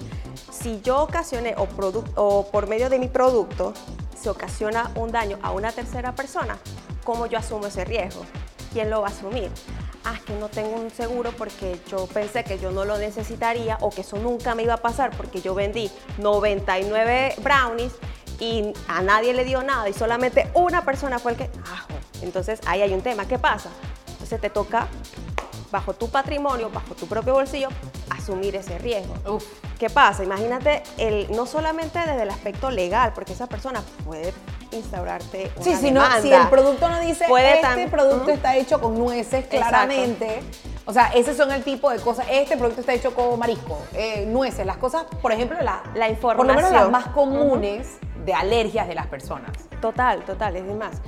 si 0.51 0.79
yo 0.81 1.01
ocasioné 1.01 1.55
o, 1.57 1.67
o 2.15 2.47
por 2.51 2.67
medio 2.67 2.89
de 2.89 2.99
mi 2.99 3.07
producto 3.07 3.73
se 4.15 4.29
ocasiona 4.29 4.91
un 4.95 5.11
daño 5.11 5.39
a 5.41 5.51
una 5.51 5.71
tercera 5.71 6.13
persona, 6.13 6.57
¿cómo 7.03 7.25
yo 7.25 7.39
asumo 7.39 7.67
ese 7.67 7.85
riesgo? 7.85 8.23
¿Quién 8.71 8.89
lo 8.89 9.01
va 9.01 9.07
a 9.07 9.11
asumir? 9.11 9.49
Ah, 10.09 10.17
que 10.25 10.31
no 10.35 10.47
tengo 10.47 10.79
un 10.79 10.89
seguro 10.89 11.33
porque 11.33 11.77
yo 11.91 12.07
pensé 12.07 12.45
que 12.45 12.57
yo 12.57 12.71
no 12.71 12.85
lo 12.85 12.97
necesitaría 12.97 13.77
o 13.81 13.89
que 13.89 14.01
eso 14.01 14.15
nunca 14.15 14.55
me 14.55 14.63
iba 14.63 14.75
a 14.75 14.77
pasar 14.77 15.11
porque 15.17 15.41
yo 15.41 15.53
vendí 15.53 15.91
99 16.17 17.35
brownies 17.39 17.91
y 18.39 18.71
a 18.87 19.01
nadie 19.01 19.33
le 19.33 19.43
dio 19.43 19.63
nada 19.63 19.89
y 19.89 19.91
solamente 19.91 20.49
una 20.53 20.85
persona 20.85 21.19
fue 21.19 21.33
el 21.33 21.37
que... 21.37 21.49
Ajo. 21.69 21.89
Entonces 22.21 22.61
ahí 22.67 22.81
hay 22.81 22.93
un 22.93 23.01
tema. 23.01 23.27
¿Qué 23.27 23.37
pasa? 23.37 23.69
Entonces 24.11 24.39
te 24.39 24.49
toca, 24.49 24.87
bajo 25.71 25.93
tu 25.93 26.09
patrimonio, 26.09 26.69
bajo 26.69 26.95
tu 26.95 27.07
propio 27.07 27.33
bolsillo, 27.33 27.69
asumir 28.09 28.55
ese 28.55 28.77
riesgo. 28.77 29.13
Uf. 29.29 29.45
¿Qué 29.77 29.89
pasa? 29.89 30.23
Imagínate, 30.23 30.83
el, 30.97 31.27
no 31.35 31.45
solamente 31.45 31.99
desde 31.99 32.23
el 32.23 32.29
aspecto 32.29 32.71
legal, 32.71 33.13
porque 33.13 33.33
esa 33.33 33.47
persona 33.47 33.83
puede 34.05 34.33
instaurarte 34.71 35.51
una 35.55 35.63
Sí, 35.63 35.75
si, 35.75 35.91
no, 35.91 36.01
si 36.21 36.31
el 36.31 36.47
producto 36.49 36.89
no 36.89 36.99
dice 36.99 37.25
Puede 37.27 37.59
este 37.59 37.87
producto 37.87 38.31
está 38.31 38.55
hecho 38.55 38.81
con 38.81 38.97
nueces, 38.97 39.45
claramente. 39.47 40.41
O 40.85 40.93
sea, 40.93 41.07
ese 41.13 41.35
son 41.35 41.51
el 41.51 41.63
tipo 41.63 41.89
de 41.91 41.99
cosas. 41.99 42.25
Este 42.31 42.57
producto 42.57 42.81
está 42.81 42.93
hecho 42.93 43.13
con 43.13 43.37
marisco, 43.37 43.79
eh, 43.93 44.25
nueces, 44.27 44.65
las 44.65 44.77
cosas, 44.77 45.05
por 45.21 45.31
ejemplo, 45.31 45.57
la, 45.61 45.83
La 45.93 46.07
Por 46.15 46.37
lo 46.37 46.43
menos 46.45 46.71
las 46.71 46.85
información. 46.85 46.91
más 46.91 47.07
comunes 47.07 47.97
de 48.25 48.33
alergias 48.33 48.87
de 48.87 48.95
las 48.95 49.07
personas. 49.07 49.51
Total, 49.81 50.23
total, 50.23 50.55
es 50.55 50.63
más. 50.75 51.01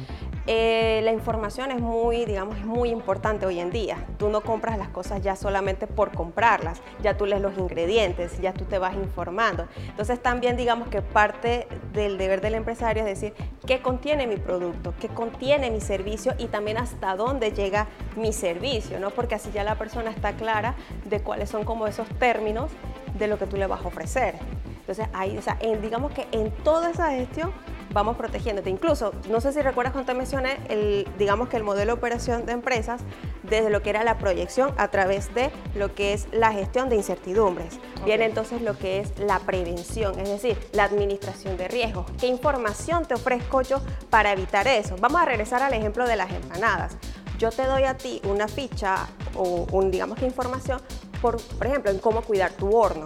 Eh, 0.51 1.01
la 1.03 1.12
información 1.12 1.70
es 1.70 1.79
muy, 1.79 2.25
digamos, 2.25 2.58
es 2.58 2.65
muy 2.65 2.89
importante 2.89 3.46
hoy 3.46 3.60
en 3.60 3.70
día. 3.70 4.08
Tú 4.18 4.29
no 4.29 4.41
compras 4.41 4.79
las 4.79 4.89
cosas 4.89 5.22
ya 5.22 5.36
solamente 5.36 5.86
por 5.86 6.12
comprarlas, 6.12 6.82
ya 7.03 7.15
tú 7.15 7.27
lees 7.27 7.39
los 7.39 7.56
ingredientes, 7.56 8.41
ya 8.41 8.51
tú 8.51 8.65
te 8.65 8.79
vas 8.79 8.96
informando. 8.96 9.68
Entonces 9.89 10.20
también 10.20 10.58
digamos 10.58 10.88
que 10.88 11.03
parte 11.03 11.68
del 11.94 12.18
deber 12.18 12.41
del 12.41 12.56
empresario 12.56 13.06
es 13.06 13.10
decir, 13.10 13.36
¿qué 13.68 13.84
contiene 13.84 14.25
mi 14.25 14.38
producto? 14.38 14.96
¿Qué 15.00 15.08
contiene 15.08 15.70
mi 15.70 15.82
servicio? 15.82 16.34
Y 16.39 16.48
también 16.48 16.77
hasta 16.77 17.15
dónde 17.15 17.51
llega 17.51 17.86
mi 18.15 18.34
servicio, 18.34 19.00
¿no? 19.00 19.12
Porque 19.12 19.36
así 19.36 19.51
ya 19.53 19.63
la 19.63 19.75
persona 19.75 20.10
está 20.10 20.34
clara 20.34 20.74
de 21.06 21.20
cuáles 21.20 21.51
son 21.51 21.63
como 21.63 21.86
esos 21.86 22.10
términos 22.18 22.72
de 23.20 23.27
lo 23.27 23.38
que 23.38 23.46
tú 23.46 23.56
le 23.56 23.68
vas 23.68 23.86
a 23.86 23.88
ofrecer. 23.88 24.34
Entonces, 24.79 25.08
ahí, 25.13 25.39
digamos 25.79 26.12
que 26.12 26.25
en 26.32 26.50
toda 26.63 26.89
esa 26.89 27.12
gestión 27.12 27.51
vamos 27.91 28.17
protegiéndote. 28.17 28.69
Incluso, 28.69 29.13
no 29.29 29.41
sé 29.41 29.53
si 29.53 29.62
recuerdas 29.62 29.93
cuando 29.93 30.12
te 30.12 30.17
mencioné, 30.17 30.58
el, 30.69 31.08
digamos 31.17 31.50
que 31.50 31.58
el 31.58 31.63
modelo 31.63 31.93
de 31.93 31.98
operación 32.00 32.46
de 32.46 32.53
empresas, 32.53 33.01
desde 33.43 33.69
lo 33.69 33.81
que 33.81 33.89
era 33.89 34.03
la 34.03 34.17
proyección 34.17 34.74
a 34.77 34.89
través 34.89 35.34
de 35.34 35.51
lo 35.75 35.93
que 35.96 36.13
es 36.13 36.27
la 36.31 36.51
gestión 36.51 36.89
de 36.89 36.96
incertidumbres. 36.96 37.79
Viene 38.05 38.25
entonces 38.25 38.62
lo 38.62 38.77
que 38.77 39.00
es 39.00 39.17
la 39.19 39.39
prevención, 39.39 40.19
es 40.19 40.29
decir, 40.29 40.58
la 40.74 40.84
administración 40.84 41.58
de 41.58 41.67
riesgos. 41.67 42.05
¿Qué 42.19 42.27
información 42.27 43.05
te 43.05 43.15
ofrezco 43.15 43.62
yo 43.62 43.81
para 44.10 44.31
evitar 44.31 44.67
eso? 44.67 44.96
Vamos 45.00 45.22
a 45.22 45.25
regresar 45.25 45.63
al 45.63 45.74
ejemplo 45.74 46.08
de 46.08 46.15
las 46.15 46.31
empanadas. 46.31 46.98
Yo 47.38 47.51
te 47.51 47.63
doy 47.63 47.84
a 47.84 47.96
ti 47.98 48.22
una 48.25 48.48
ficha 48.48 49.08
o 49.36 49.65
un, 49.72 49.91
digamos 49.91 50.19
que 50.19 50.25
información, 50.25 50.81
por, 51.22 51.41
por 51.41 51.67
ejemplo, 51.67 51.89
en 51.89 52.00
cómo 52.00 52.22
cuidar 52.22 52.51
tu 52.51 52.75
horno 52.75 53.05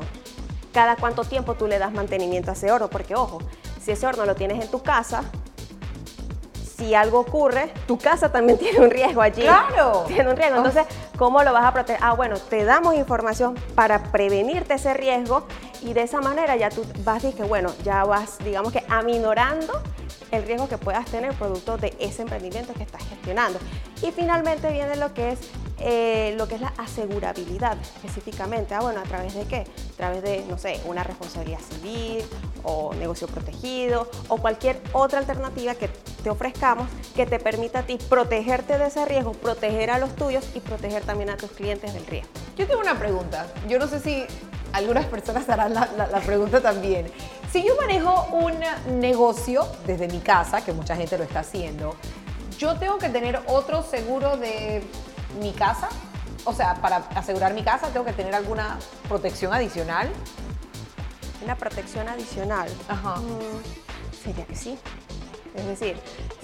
cada 0.73 0.95
cuánto 0.95 1.23
tiempo 1.23 1.53
tú 1.53 1.67
le 1.67 1.77
das 1.77 1.93
mantenimiento 1.93 2.49
a 2.49 2.55
ese 2.55 2.71
horno, 2.71 2.89
porque 2.89 3.15
ojo, 3.15 3.37
si 3.83 3.91
ese 3.91 4.07
horno 4.07 4.25
lo 4.25 4.35
tienes 4.35 4.63
en 4.63 4.71
tu 4.71 4.81
casa, 4.81 5.23
si 6.77 6.95
algo 6.95 7.19
ocurre, 7.19 7.71
tu 7.85 7.97
casa 7.97 8.31
también 8.31 8.57
tiene 8.59 8.79
un 8.79 8.89
riesgo 8.89 9.21
allí. 9.21 9.41
Claro. 9.41 10.05
Tiene 10.07 10.29
un 10.29 10.37
riesgo. 10.37 10.57
Entonces, 10.57 10.85
¿cómo 11.17 11.43
lo 11.43 11.53
vas 11.53 11.65
a 11.65 11.73
proteger? 11.73 12.01
Ah, 12.03 12.13
bueno, 12.13 12.37
te 12.37 12.63
damos 12.63 12.95
información 12.95 13.55
para 13.75 14.03
prevenirte 14.11 14.75
ese 14.75 14.93
riesgo 14.93 15.45
y 15.81 15.93
de 15.93 16.03
esa 16.03 16.21
manera 16.21 16.55
ya 16.55 16.69
tú 16.69 16.85
vas 17.03 17.23
que, 17.23 17.43
bueno, 17.43 17.71
ya 17.83 18.03
vas, 18.05 18.39
digamos 18.39 18.71
que 18.71 18.83
aminorando 18.89 19.81
el 20.31 20.43
riesgo 20.43 20.67
que 20.67 20.77
puedas 20.77 21.05
tener 21.05 21.33
producto 21.33 21.77
de 21.77 21.95
ese 21.99 22.23
emprendimiento 22.23 22.73
que 22.73 22.83
estás 22.83 23.03
gestionando. 23.03 23.59
Y 24.01 24.11
finalmente 24.11 24.71
viene 24.71 24.95
lo 24.95 25.13
que 25.13 25.31
es 25.33 25.39
eh, 25.83 26.33
lo 26.37 26.47
que 26.47 26.55
es 26.55 26.61
la 26.61 26.73
asegurabilidad 26.77 27.77
específicamente. 27.81 28.73
Ah, 28.73 28.79
bueno, 28.81 28.99
¿a 29.01 29.03
través 29.03 29.33
de 29.35 29.45
qué? 29.45 29.65
A 29.93 29.97
través 29.97 30.23
de, 30.23 30.43
no 30.49 30.57
sé, 30.57 30.79
una 30.85 31.03
responsabilidad 31.03 31.59
civil 31.59 32.23
o 32.63 32.93
negocio 32.93 33.27
protegido 33.27 34.09
o 34.29 34.37
cualquier 34.37 34.79
otra 34.93 35.19
alternativa 35.19 35.75
que 35.75 35.89
te 36.23 36.29
ofrezcamos 36.29 36.87
que 37.15 37.25
te 37.25 37.37
permita 37.39 37.79
a 37.79 37.83
ti 37.83 37.97
protegerte 38.09 38.77
de 38.77 38.87
ese 38.87 39.03
riesgo, 39.05 39.33
proteger 39.33 39.91
a 39.91 39.97
los 39.99 40.15
tuyos 40.15 40.45
y 40.55 40.59
proteger 40.61 41.03
también 41.03 41.29
a 41.29 41.37
tus 41.37 41.51
clientes 41.51 41.93
del 41.93 42.05
riesgo. 42.05 42.31
Yo 42.57 42.65
tengo 42.67 42.79
una 42.81 42.97
pregunta. 42.97 43.47
Yo 43.67 43.77
no 43.79 43.87
sé 43.87 43.99
si 43.99 44.25
algunas 44.71 45.05
personas 45.05 45.47
harán 45.49 45.73
la, 45.73 45.89
la- 45.97 46.07
la 46.07 46.19
pregunta 46.21 46.61
también. 46.61 47.11
Si 47.51 47.63
yo 47.63 47.75
manejo 47.75 48.27
un 48.31 48.53
negocio 48.99 49.67
desde 49.85 50.07
mi 50.07 50.19
casa, 50.19 50.63
que 50.63 50.73
mucha 50.73 50.95
gente 50.95 51.17
lo 51.17 51.23
está 51.23 51.41
haciendo, 51.41 51.95
¿yo 52.57 52.75
tengo 52.79 52.97
que 52.97 53.09
tener 53.09 53.39
otro 53.47 53.83
seguro 53.83 54.37
de 54.37 54.81
mi 55.39 55.51
casa? 55.53 55.89
O 56.45 56.53
sea, 56.53 56.75
para 56.75 56.97
asegurar 57.15 57.53
mi 57.53 57.63
casa, 57.63 57.87
¿tengo 57.87 58.05
que 58.05 58.13
tener 58.13 58.35
alguna 58.35 58.77
protección 59.07 59.53
adicional? 59.53 60.09
Una 61.43 61.55
protección 61.55 62.07
adicional. 62.09 62.69
Ajá. 62.87 63.15
Mm, 63.15 64.23
sería 64.23 64.45
que 64.45 64.55
sí. 64.55 64.77
Es 65.55 65.65
decir, 65.67 65.99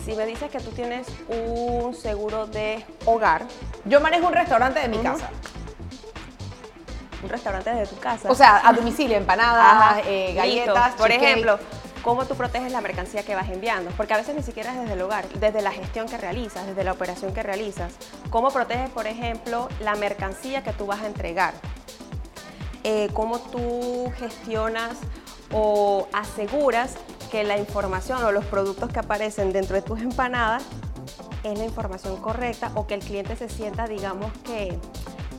si 0.06 0.14
me 0.14 0.26
dices 0.26 0.52
que 0.52 0.60
tú 0.60 0.70
tienes 0.72 1.08
un 1.28 1.96
seguro 1.96 2.46
de 2.48 2.86
hogar, 3.06 3.44
Yo 3.86 4.00
manejo 4.02 4.28
un 4.28 4.34
restaurante 4.34 4.80
de 4.82 4.88
mi 4.88 5.00
casa. 5.00 5.30
un 7.24 7.30
restaurante 7.30 7.72
desde 7.74 7.94
tu 7.94 8.00
casa. 8.00 8.30
O 8.32 8.36
sea, 8.36 8.62
a 8.68 8.72
domicilio, 8.74 9.18
empanadas, 9.18 10.04
eh, 10.06 10.28
listo. 10.28 10.42
galletas, 10.42 10.94
Por 10.94 11.12
ejemplo, 11.12 11.60
¿cómo 12.04 12.26
tú 12.26 12.36
proteges 12.36 12.72
la 12.72 12.82
mercancía 12.82 13.24
que 13.24 13.36
vas 13.36 13.50
enviando? 13.50 13.92
Porque 13.92 14.14
a 14.14 14.18
veces 14.18 14.36
ni 14.36 14.44
siquiera 14.44 14.74
es 14.74 14.80
desde 14.80 14.94
el 14.94 15.02
hogar, 15.02 15.28
desde 15.30 15.62
la 15.62 15.72
gestión 15.72 16.08
que 16.08 16.18
realizas, 16.18 16.66
desde 16.66 16.84
la 16.84 16.92
operación 16.92 17.34
que 17.34 17.44
realizas. 17.44 17.94
¿Cómo 18.30 18.50
proteges, 18.50 18.90
por 18.90 19.08
ejemplo, 19.08 19.70
la 19.82 19.96
mercancía 19.96 20.64
que 20.64 20.74
tú 20.74 20.86
vas 20.86 21.02
a 21.02 21.08
entregar? 21.08 21.54
Eh, 22.84 23.10
¿Cómo 23.14 23.40
tú 23.40 24.12
gestionas 24.18 24.98
o 25.52 26.08
aseguras 26.14 26.96
que 27.32 27.44
la 27.44 27.58
información 27.58 28.24
o 28.24 28.32
los 28.32 28.46
productos 28.46 28.92
que 28.92 29.00
aparecen 29.00 29.52
dentro 29.52 29.76
de 29.76 29.82
tus 29.82 30.00
empanadas 30.00 30.64
es 31.44 31.58
la 31.58 31.66
información 31.66 32.18
correcta 32.18 32.72
o 32.76 32.88
que 32.88 32.94
el 32.96 33.02
cliente 33.02 33.36
se 33.36 33.50
sienta, 33.50 33.88
digamos 33.88 34.32
que, 34.44 34.78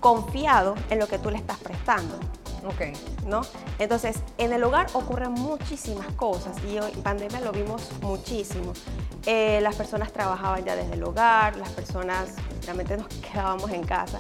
confiado 0.01 0.75
en 0.89 0.99
lo 0.99 1.09
que 1.09 1.19
tú 1.19 1.31
le 1.31 1.37
estás 1.37 1.59
prestando? 1.59 2.19
Ok. 2.67 2.97
¿no? 3.27 3.41
Entonces, 3.79 4.17
en 4.39 4.53
el 4.53 4.63
hogar 4.65 4.87
ocurren 4.93 5.33
muchísimas 5.33 6.07
cosas 6.15 6.57
y 6.71 6.77
en 6.77 7.03
pandemia 7.03 7.41
lo 7.41 7.53
vimos 7.53 7.89
muchísimo. 8.03 8.73
Eh, 9.27 9.61
las 9.63 9.77
personas 9.77 10.13
trabajaban 10.13 10.65
ya 10.65 10.77
desde 10.77 10.95
el 10.95 11.03
hogar, 11.05 11.57
las 11.57 11.71
personas 11.71 12.31
realmente 12.65 12.97
nos 12.97 13.07
quedábamos 13.33 13.71
en 13.71 13.85
casa 13.85 14.19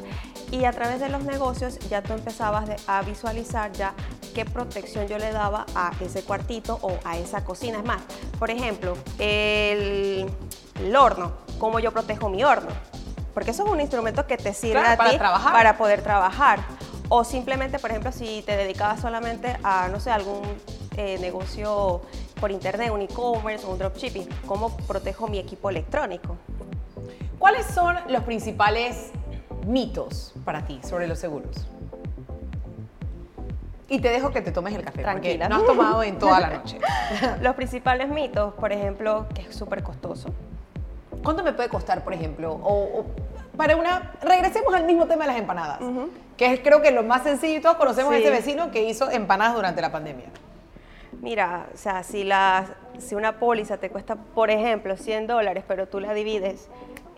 y 0.50 0.64
a 0.64 0.72
través 0.72 1.00
de 1.00 1.08
los 1.08 1.22
negocios 1.24 1.78
ya 1.88 2.02
tú 2.02 2.12
empezabas 2.12 2.66
de- 2.66 2.76
a 2.86 3.02
visualizar 3.02 3.70
ya 3.72 3.94
qué 4.34 4.44
protección 4.44 5.06
yo 5.06 5.18
le 5.18 5.32
daba 5.32 5.64
a 5.74 5.92
ese 6.00 6.22
cuartito 6.22 6.78
o 6.82 6.98
a 7.04 7.16
esa 7.18 7.44
cocina. 7.44 7.78
Es 7.78 7.84
más, 7.84 8.00
por 8.38 8.50
ejemplo, 8.50 8.96
el, 9.18 10.30
el 10.80 10.96
horno, 10.96 11.32
cómo 11.58 11.78
yo 11.78 11.92
protejo 11.92 12.28
mi 12.28 12.42
horno. 12.44 12.70
Porque 13.34 13.52
eso 13.52 13.64
es 13.64 13.70
un 13.70 13.80
instrumento 13.80 14.26
que 14.26 14.36
te 14.36 14.52
sirve 14.52 14.80
Claro, 14.82 15.02
a 15.02 15.10
ti 15.10 15.18
para 15.18 15.76
poder 15.78 16.02
trabajar. 16.02 16.58
O 17.12 17.24
simplemente, 17.24 17.80
por 17.80 17.90
ejemplo, 17.90 18.12
si 18.12 18.42
te 18.42 18.56
dedicabas 18.56 19.00
solamente 19.00 19.56
a, 19.64 19.88
no 19.88 19.98
sé, 19.98 20.12
algún 20.12 20.42
eh, 20.96 21.18
negocio 21.18 22.02
por 22.40 22.52
internet, 22.52 22.92
un 22.92 23.00
e-commerce 23.00 23.66
o 23.66 23.70
un 23.70 23.78
dropshipping, 23.78 24.28
¿cómo 24.46 24.76
protejo 24.86 25.26
mi 25.26 25.40
equipo 25.40 25.70
electrónico? 25.70 26.36
¿Cuáles 27.36 27.66
son 27.66 27.96
los 28.08 28.22
principales 28.22 29.10
mitos 29.66 30.34
para 30.44 30.64
ti 30.64 30.78
sobre 30.88 31.08
los 31.08 31.18
seguros? 31.18 31.66
Y 33.88 33.98
te 33.98 34.10
dejo 34.10 34.30
que 34.30 34.40
te 34.40 34.52
tomes 34.52 34.72
el 34.76 34.84
café, 34.84 35.02
Tranquila. 35.02 35.48
porque 35.48 35.48
no 35.48 35.56
has 35.56 35.66
tomado 35.66 36.04
en 36.04 36.16
toda 36.16 36.38
la 36.38 36.50
noche. 36.50 36.78
Los 37.42 37.56
principales 37.56 38.08
mitos, 38.08 38.54
por 38.54 38.70
ejemplo, 38.70 39.26
que 39.34 39.42
es 39.42 39.56
súper 39.56 39.82
costoso. 39.82 40.28
¿Cuánto 41.24 41.42
me 41.42 41.52
puede 41.52 41.68
costar, 41.68 42.04
por 42.04 42.14
ejemplo? 42.14 42.52
O, 42.52 43.00
o 43.00 43.06
para 43.56 43.74
una... 43.74 44.12
Regresemos 44.22 44.72
al 44.74 44.84
mismo 44.84 45.06
tema 45.06 45.24
de 45.24 45.32
las 45.32 45.40
empanadas, 45.40 45.80
que 46.40 46.54
es 46.54 46.60
creo 46.60 46.80
que 46.80 46.90
lo 46.90 47.02
más 47.02 47.22
sencillo 47.22 47.58
y 47.58 47.60
todos 47.60 47.76
conocemos 47.76 48.14
a 48.14 48.16
ese 48.16 48.30
vecino 48.30 48.70
que 48.70 48.84
hizo 48.84 49.10
empanadas 49.10 49.54
durante 49.54 49.82
la 49.82 49.92
pandemia. 49.92 50.28
Mira, 51.20 51.66
o 51.74 51.76
sea, 51.76 52.02
si, 52.02 52.24
la, 52.24 52.76
si 52.96 53.14
una 53.14 53.38
póliza 53.38 53.76
te 53.76 53.90
cuesta, 53.90 54.16
por 54.16 54.50
ejemplo, 54.50 54.96
100 54.96 55.26
dólares, 55.26 55.64
pero 55.68 55.86
tú 55.86 56.00
la 56.00 56.14
divides 56.14 56.70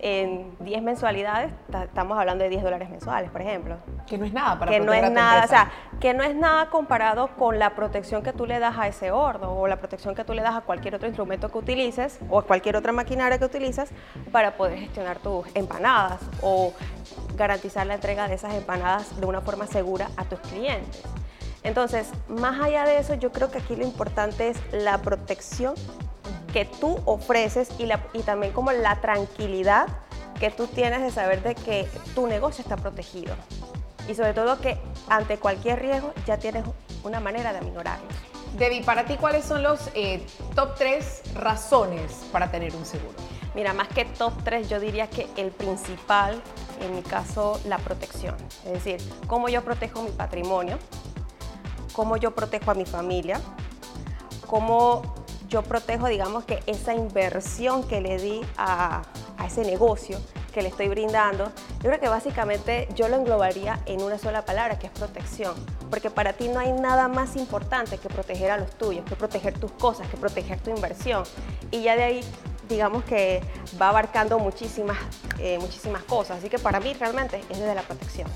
en 0.04 0.56
10 0.60 0.82
mensualidades, 0.82 1.52
ta- 1.70 1.84
estamos 1.84 2.18
hablando 2.18 2.42
de 2.42 2.50
10 2.50 2.64
dólares 2.64 2.90
mensuales, 2.90 3.30
por 3.30 3.40
ejemplo. 3.40 3.76
Que 4.06 4.18
no 4.18 4.24
es 4.24 4.32
nada 4.32 4.58
para 4.58 4.72
que 4.72 4.80
no 4.80 4.92
es 4.92 5.02
a 5.04 5.06
tu 5.06 5.12
nada, 5.14 5.30
o 5.30 5.42
empresa. 5.44 5.70
sea, 5.90 5.98
que 6.00 6.12
no 6.12 6.24
es 6.24 6.34
nada 6.34 6.68
comparado 6.70 7.28
con 7.36 7.58
la 7.60 7.70
protección 7.76 8.22
que 8.24 8.32
tú 8.32 8.44
le 8.44 8.58
das 8.58 8.76
a 8.76 8.88
ese 8.88 9.12
horno 9.12 9.52
o 9.52 9.68
la 9.68 9.76
protección 9.76 10.14
que 10.16 10.24
tú 10.24 10.34
le 10.34 10.42
das 10.42 10.56
a 10.56 10.60
cualquier 10.62 10.96
otro 10.96 11.06
instrumento 11.06 11.50
que 11.50 11.56
utilices 11.58 12.18
o 12.28 12.40
a 12.40 12.42
cualquier 12.44 12.76
otra 12.76 12.90
maquinaria 12.92 13.38
que 13.38 13.44
utilices 13.44 13.90
para 14.32 14.56
poder 14.56 14.78
gestionar 14.78 15.18
tus 15.18 15.46
empanadas 15.54 16.20
o 16.42 16.72
garantizar 17.36 17.86
la 17.86 17.94
entrega 17.94 18.26
de 18.26 18.34
esas 18.34 18.54
empanadas 18.54 19.18
de 19.20 19.26
una 19.26 19.40
forma 19.40 19.66
segura 19.68 20.08
a 20.16 20.24
tus 20.24 20.40
clientes. 20.40 21.00
Entonces, 21.62 22.10
más 22.26 22.60
allá 22.60 22.84
de 22.84 22.98
eso, 22.98 23.14
yo 23.14 23.30
creo 23.30 23.52
que 23.52 23.58
aquí 23.58 23.76
lo 23.76 23.84
importante 23.84 24.48
es 24.48 24.60
la 24.72 24.98
protección 24.98 25.74
que 26.52 26.64
tú 26.64 26.98
ofreces 27.04 27.68
y, 27.78 27.86
la- 27.86 28.00
y 28.12 28.22
también 28.22 28.52
como 28.52 28.72
la 28.72 29.00
tranquilidad 29.00 29.86
que 30.38 30.50
tú 30.50 30.66
tienes 30.66 31.02
de 31.02 31.10
saber 31.10 31.42
de 31.42 31.54
que 31.54 31.88
tu 32.14 32.26
negocio 32.26 32.62
está 32.62 32.76
protegido. 32.76 33.34
Y 34.08 34.14
sobre 34.14 34.34
todo 34.34 34.60
que 34.60 34.78
ante 35.08 35.38
cualquier 35.38 35.80
riesgo 35.80 36.12
ya 36.26 36.36
tienes 36.36 36.64
una 37.04 37.20
manera 37.20 37.52
de 37.52 37.58
aminorarlos. 37.58 38.12
Debbie, 38.58 38.82
para 38.82 39.04
ti, 39.06 39.16
¿cuáles 39.16 39.44
son 39.44 39.62
los 39.62 39.80
eh, 39.94 40.26
top 40.54 40.74
tres 40.76 41.22
razones 41.34 42.12
para 42.32 42.50
tener 42.50 42.74
un 42.74 42.84
seguro? 42.84 43.14
Mira, 43.54 43.72
más 43.74 43.88
que 43.88 44.04
top 44.06 44.32
3, 44.44 44.68
yo 44.68 44.80
diría 44.80 45.08
que 45.10 45.28
el 45.36 45.50
principal, 45.50 46.42
en 46.80 46.94
mi 46.94 47.02
caso, 47.02 47.60
la 47.66 47.76
protección. 47.78 48.34
Es 48.64 48.72
decir, 48.72 48.96
cómo 49.26 49.48
yo 49.50 49.62
protejo 49.62 50.02
mi 50.02 50.10
patrimonio, 50.10 50.78
cómo 51.92 52.16
yo 52.16 52.34
protejo 52.34 52.70
a 52.70 52.74
mi 52.74 52.86
familia, 52.86 53.40
cómo 54.46 55.02
yo 55.52 55.62
protejo, 55.62 56.08
digamos, 56.08 56.44
que 56.44 56.60
esa 56.66 56.94
inversión 56.94 57.86
que 57.86 58.00
le 58.00 58.16
di 58.16 58.40
a, 58.56 59.02
a 59.36 59.46
ese 59.46 59.62
negocio 59.64 60.18
que 60.54 60.62
le 60.62 60.68
estoy 60.68 60.88
brindando. 60.88 61.52
Yo 61.82 61.88
creo 61.90 62.00
que 62.00 62.08
básicamente 62.08 62.88
yo 62.94 63.08
lo 63.08 63.16
englobaría 63.16 63.80
en 63.86 64.02
una 64.02 64.18
sola 64.18 64.44
palabra, 64.44 64.78
que 64.78 64.86
es 64.86 64.92
protección. 64.92 65.54
Porque 65.90 66.10
para 66.10 66.32
ti 66.32 66.48
no 66.48 66.58
hay 66.58 66.72
nada 66.72 67.08
más 67.08 67.36
importante 67.36 67.98
que 67.98 68.08
proteger 68.08 68.50
a 68.50 68.56
los 68.56 68.70
tuyos, 68.70 69.04
que 69.04 69.14
proteger 69.14 69.58
tus 69.58 69.72
cosas, 69.72 70.08
que 70.08 70.16
proteger 70.16 70.58
tu 70.60 70.70
inversión. 70.70 71.24
Y 71.70 71.82
ya 71.82 71.96
de 71.96 72.02
ahí 72.02 72.20
digamos 72.68 73.04
que 73.04 73.42
va 73.80 73.90
abarcando 73.90 74.38
muchísimas, 74.38 74.96
eh, 75.38 75.58
muchísimas 75.58 76.02
cosas. 76.04 76.38
Así 76.38 76.48
que 76.48 76.58
para 76.58 76.80
mí 76.80 76.94
realmente 76.94 77.40
es 77.50 77.58
desde 77.58 77.74
la 77.74 77.82
protección. 77.82 78.28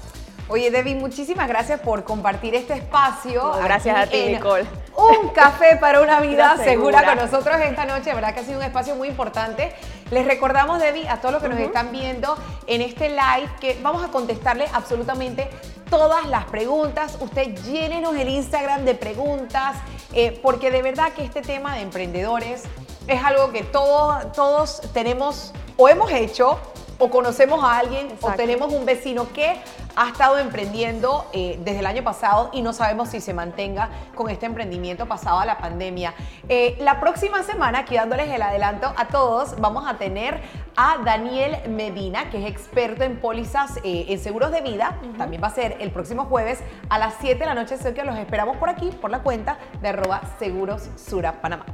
Oye, 0.49 0.71
Debbie, 0.71 0.95
muchísimas 0.95 1.49
gracias 1.49 1.81
por 1.81 2.05
compartir 2.05 2.55
este 2.55 2.75
espacio. 2.75 3.43
No, 3.43 3.59
gracias 3.59 3.97
a 3.97 4.07
ti, 4.07 4.27
Nicole. 4.29 4.65
Un 4.97 5.31
café 5.31 5.77
para 5.77 6.01
una 6.01 6.21
vida 6.21 6.57
segura. 6.57 7.01
segura. 7.01 7.05
con 7.05 7.17
nosotros 7.17 7.57
esta 7.61 7.85
noche. 7.85 8.15
Verdad 8.15 8.33
que 8.33 8.41
ha 8.41 8.45
sido 8.45 8.59
un 8.59 8.65
espacio 8.65 8.95
muy 8.95 9.09
importante. 9.09 9.75
Les 10.13 10.25
recordamos, 10.25 10.79
Debbie, 10.79 11.09
a 11.09 11.21
todos 11.21 11.35
los 11.35 11.43
que 11.43 11.49
nos 11.49 11.59
están 11.59 11.91
viendo 11.91 12.37
en 12.69 12.81
este 12.81 13.09
live, 13.09 13.51
que 13.61 13.77
vamos 13.83 14.05
a 14.05 14.09
contestarle 14.09 14.67
absolutamente 14.73 15.51
todas 15.91 16.27
las 16.27 16.45
preguntas. 16.45 17.19
Usted 17.21 17.57
llénenos 17.65 18.15
el 18.15 18.29
Instagram 18.29 18.85
de 18.85 18.95
preguntas, 18.95 19.77
eh, 20.13 20.39
porque 20.45 20.71
de 20.71 20.81
verdad 20.81 21.13
que 21.13 21.25
este 21.25 21.43
tema 21.43 21.75
de 21.75 21.83
emprendedores 21.83 22.63
es 23.09 23.25
algo 23.25 23.51
que 23.51 23.65
todos, 23.65 24.31
todos 24.31 24.81
tenemos 24.93 25.53
o 25.77 25.89
hemos 25.89 26.13
hecho 26.13 26.61
o 26.99 27.11
conocemos 27.11 27.63
a 27.63 27.79
alguien 27.79 28.09
o 28.21 28.31
tenemos 28.33 28.73
un 28.73 28.87
vecino 28.87 29.33
que 29.33 29.61
ha 29.97 30.09
estado 30.09 30.39
emprendiendo 30.39 31.27
eh, 31.33 31.59
desde 31.65 31.81
el 31.81 31.87
año 31.87 32.05
pasado 32.05 32.51
y 32.53 32.61
no 32.63 32.73
sabemos 32.73 33.09
si 33.09 33.21
se 33.21 33.33
mantenga 33.35 33.89
con 34.15 34.29
este 34.31 34.47
emprendimiento 34.47 35.07
pasado 35.07 35.41
a 35.41 35.47
la 35.47 35.59
pandemia. 35.59 36.15
Eh, 36.49 36.77
la 36.81 37.01
próxima 37.01 37.43
semana, 37.43 37.81
aquí 37.81 37.97
dándoles 37.97 38.29
el 38.29 38.43
adelanto 38.43 38.93
a 38.97 39.07
todos, 39.09 39.59
vamos 39.59 39.85
a 39.89 39.97
tener 39.97 40.41
a 40.77 40.99
Daniel 41.05 41.57
Medina, 41.71 42.29
que 42.31 42.39
es 42.39 42.51
experto 42.51 43.05
en 43.05 43.19
pólizas 43.19 43.79
eh, 43.83 44.07
en 44.09 44.19
seguros 44.21 44.53
de 44.53 44.61
vida. 44.61 44.99
También 45.17 45.43
va 45.43 45.49
a 45.49 45.53
ser 45.53 45.77
el 45.81 45.91
próximo 45.91 46.27
jueves 46.27 46.61
a 46.91 46.99
las 46.99 47.15
7 47.21 47.39
de 47.39 47.47
la 47.47 47.55
noche, 47.55 47.75
así 47.75 47.93
que 47.95 48.05
los 48.05 48.17
esperamos 48.19 48.59
por 48.59 48.69
aquí, 48.69 48.91
por 48.91 49.11
la 49.11 49.21
cuenta 49.21 49.57
de 49.81 49.89
arroba 49.89 50.21
seguros 50.39 50.89
Sura 50.97 51.41
Panamá. 51.41 51.65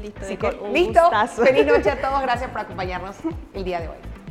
Listo, 0.00 0.20
Así 0.24 0.36
que, 0.36 0.50
listo. 0.72 1.00
gustazo. 1.00 1.42
Feliz 1.44 1.64
noche 1.66 1.90
a 1.90 2.00
todos. 2.00 2.20
Gracias 2.22 2.50
por 2.50 2.60
acompañarnos 2.60 3.16
el 3.54 3.64
día 3.64 3.80
de 3.80 3.88
hoy. 3.88 4.21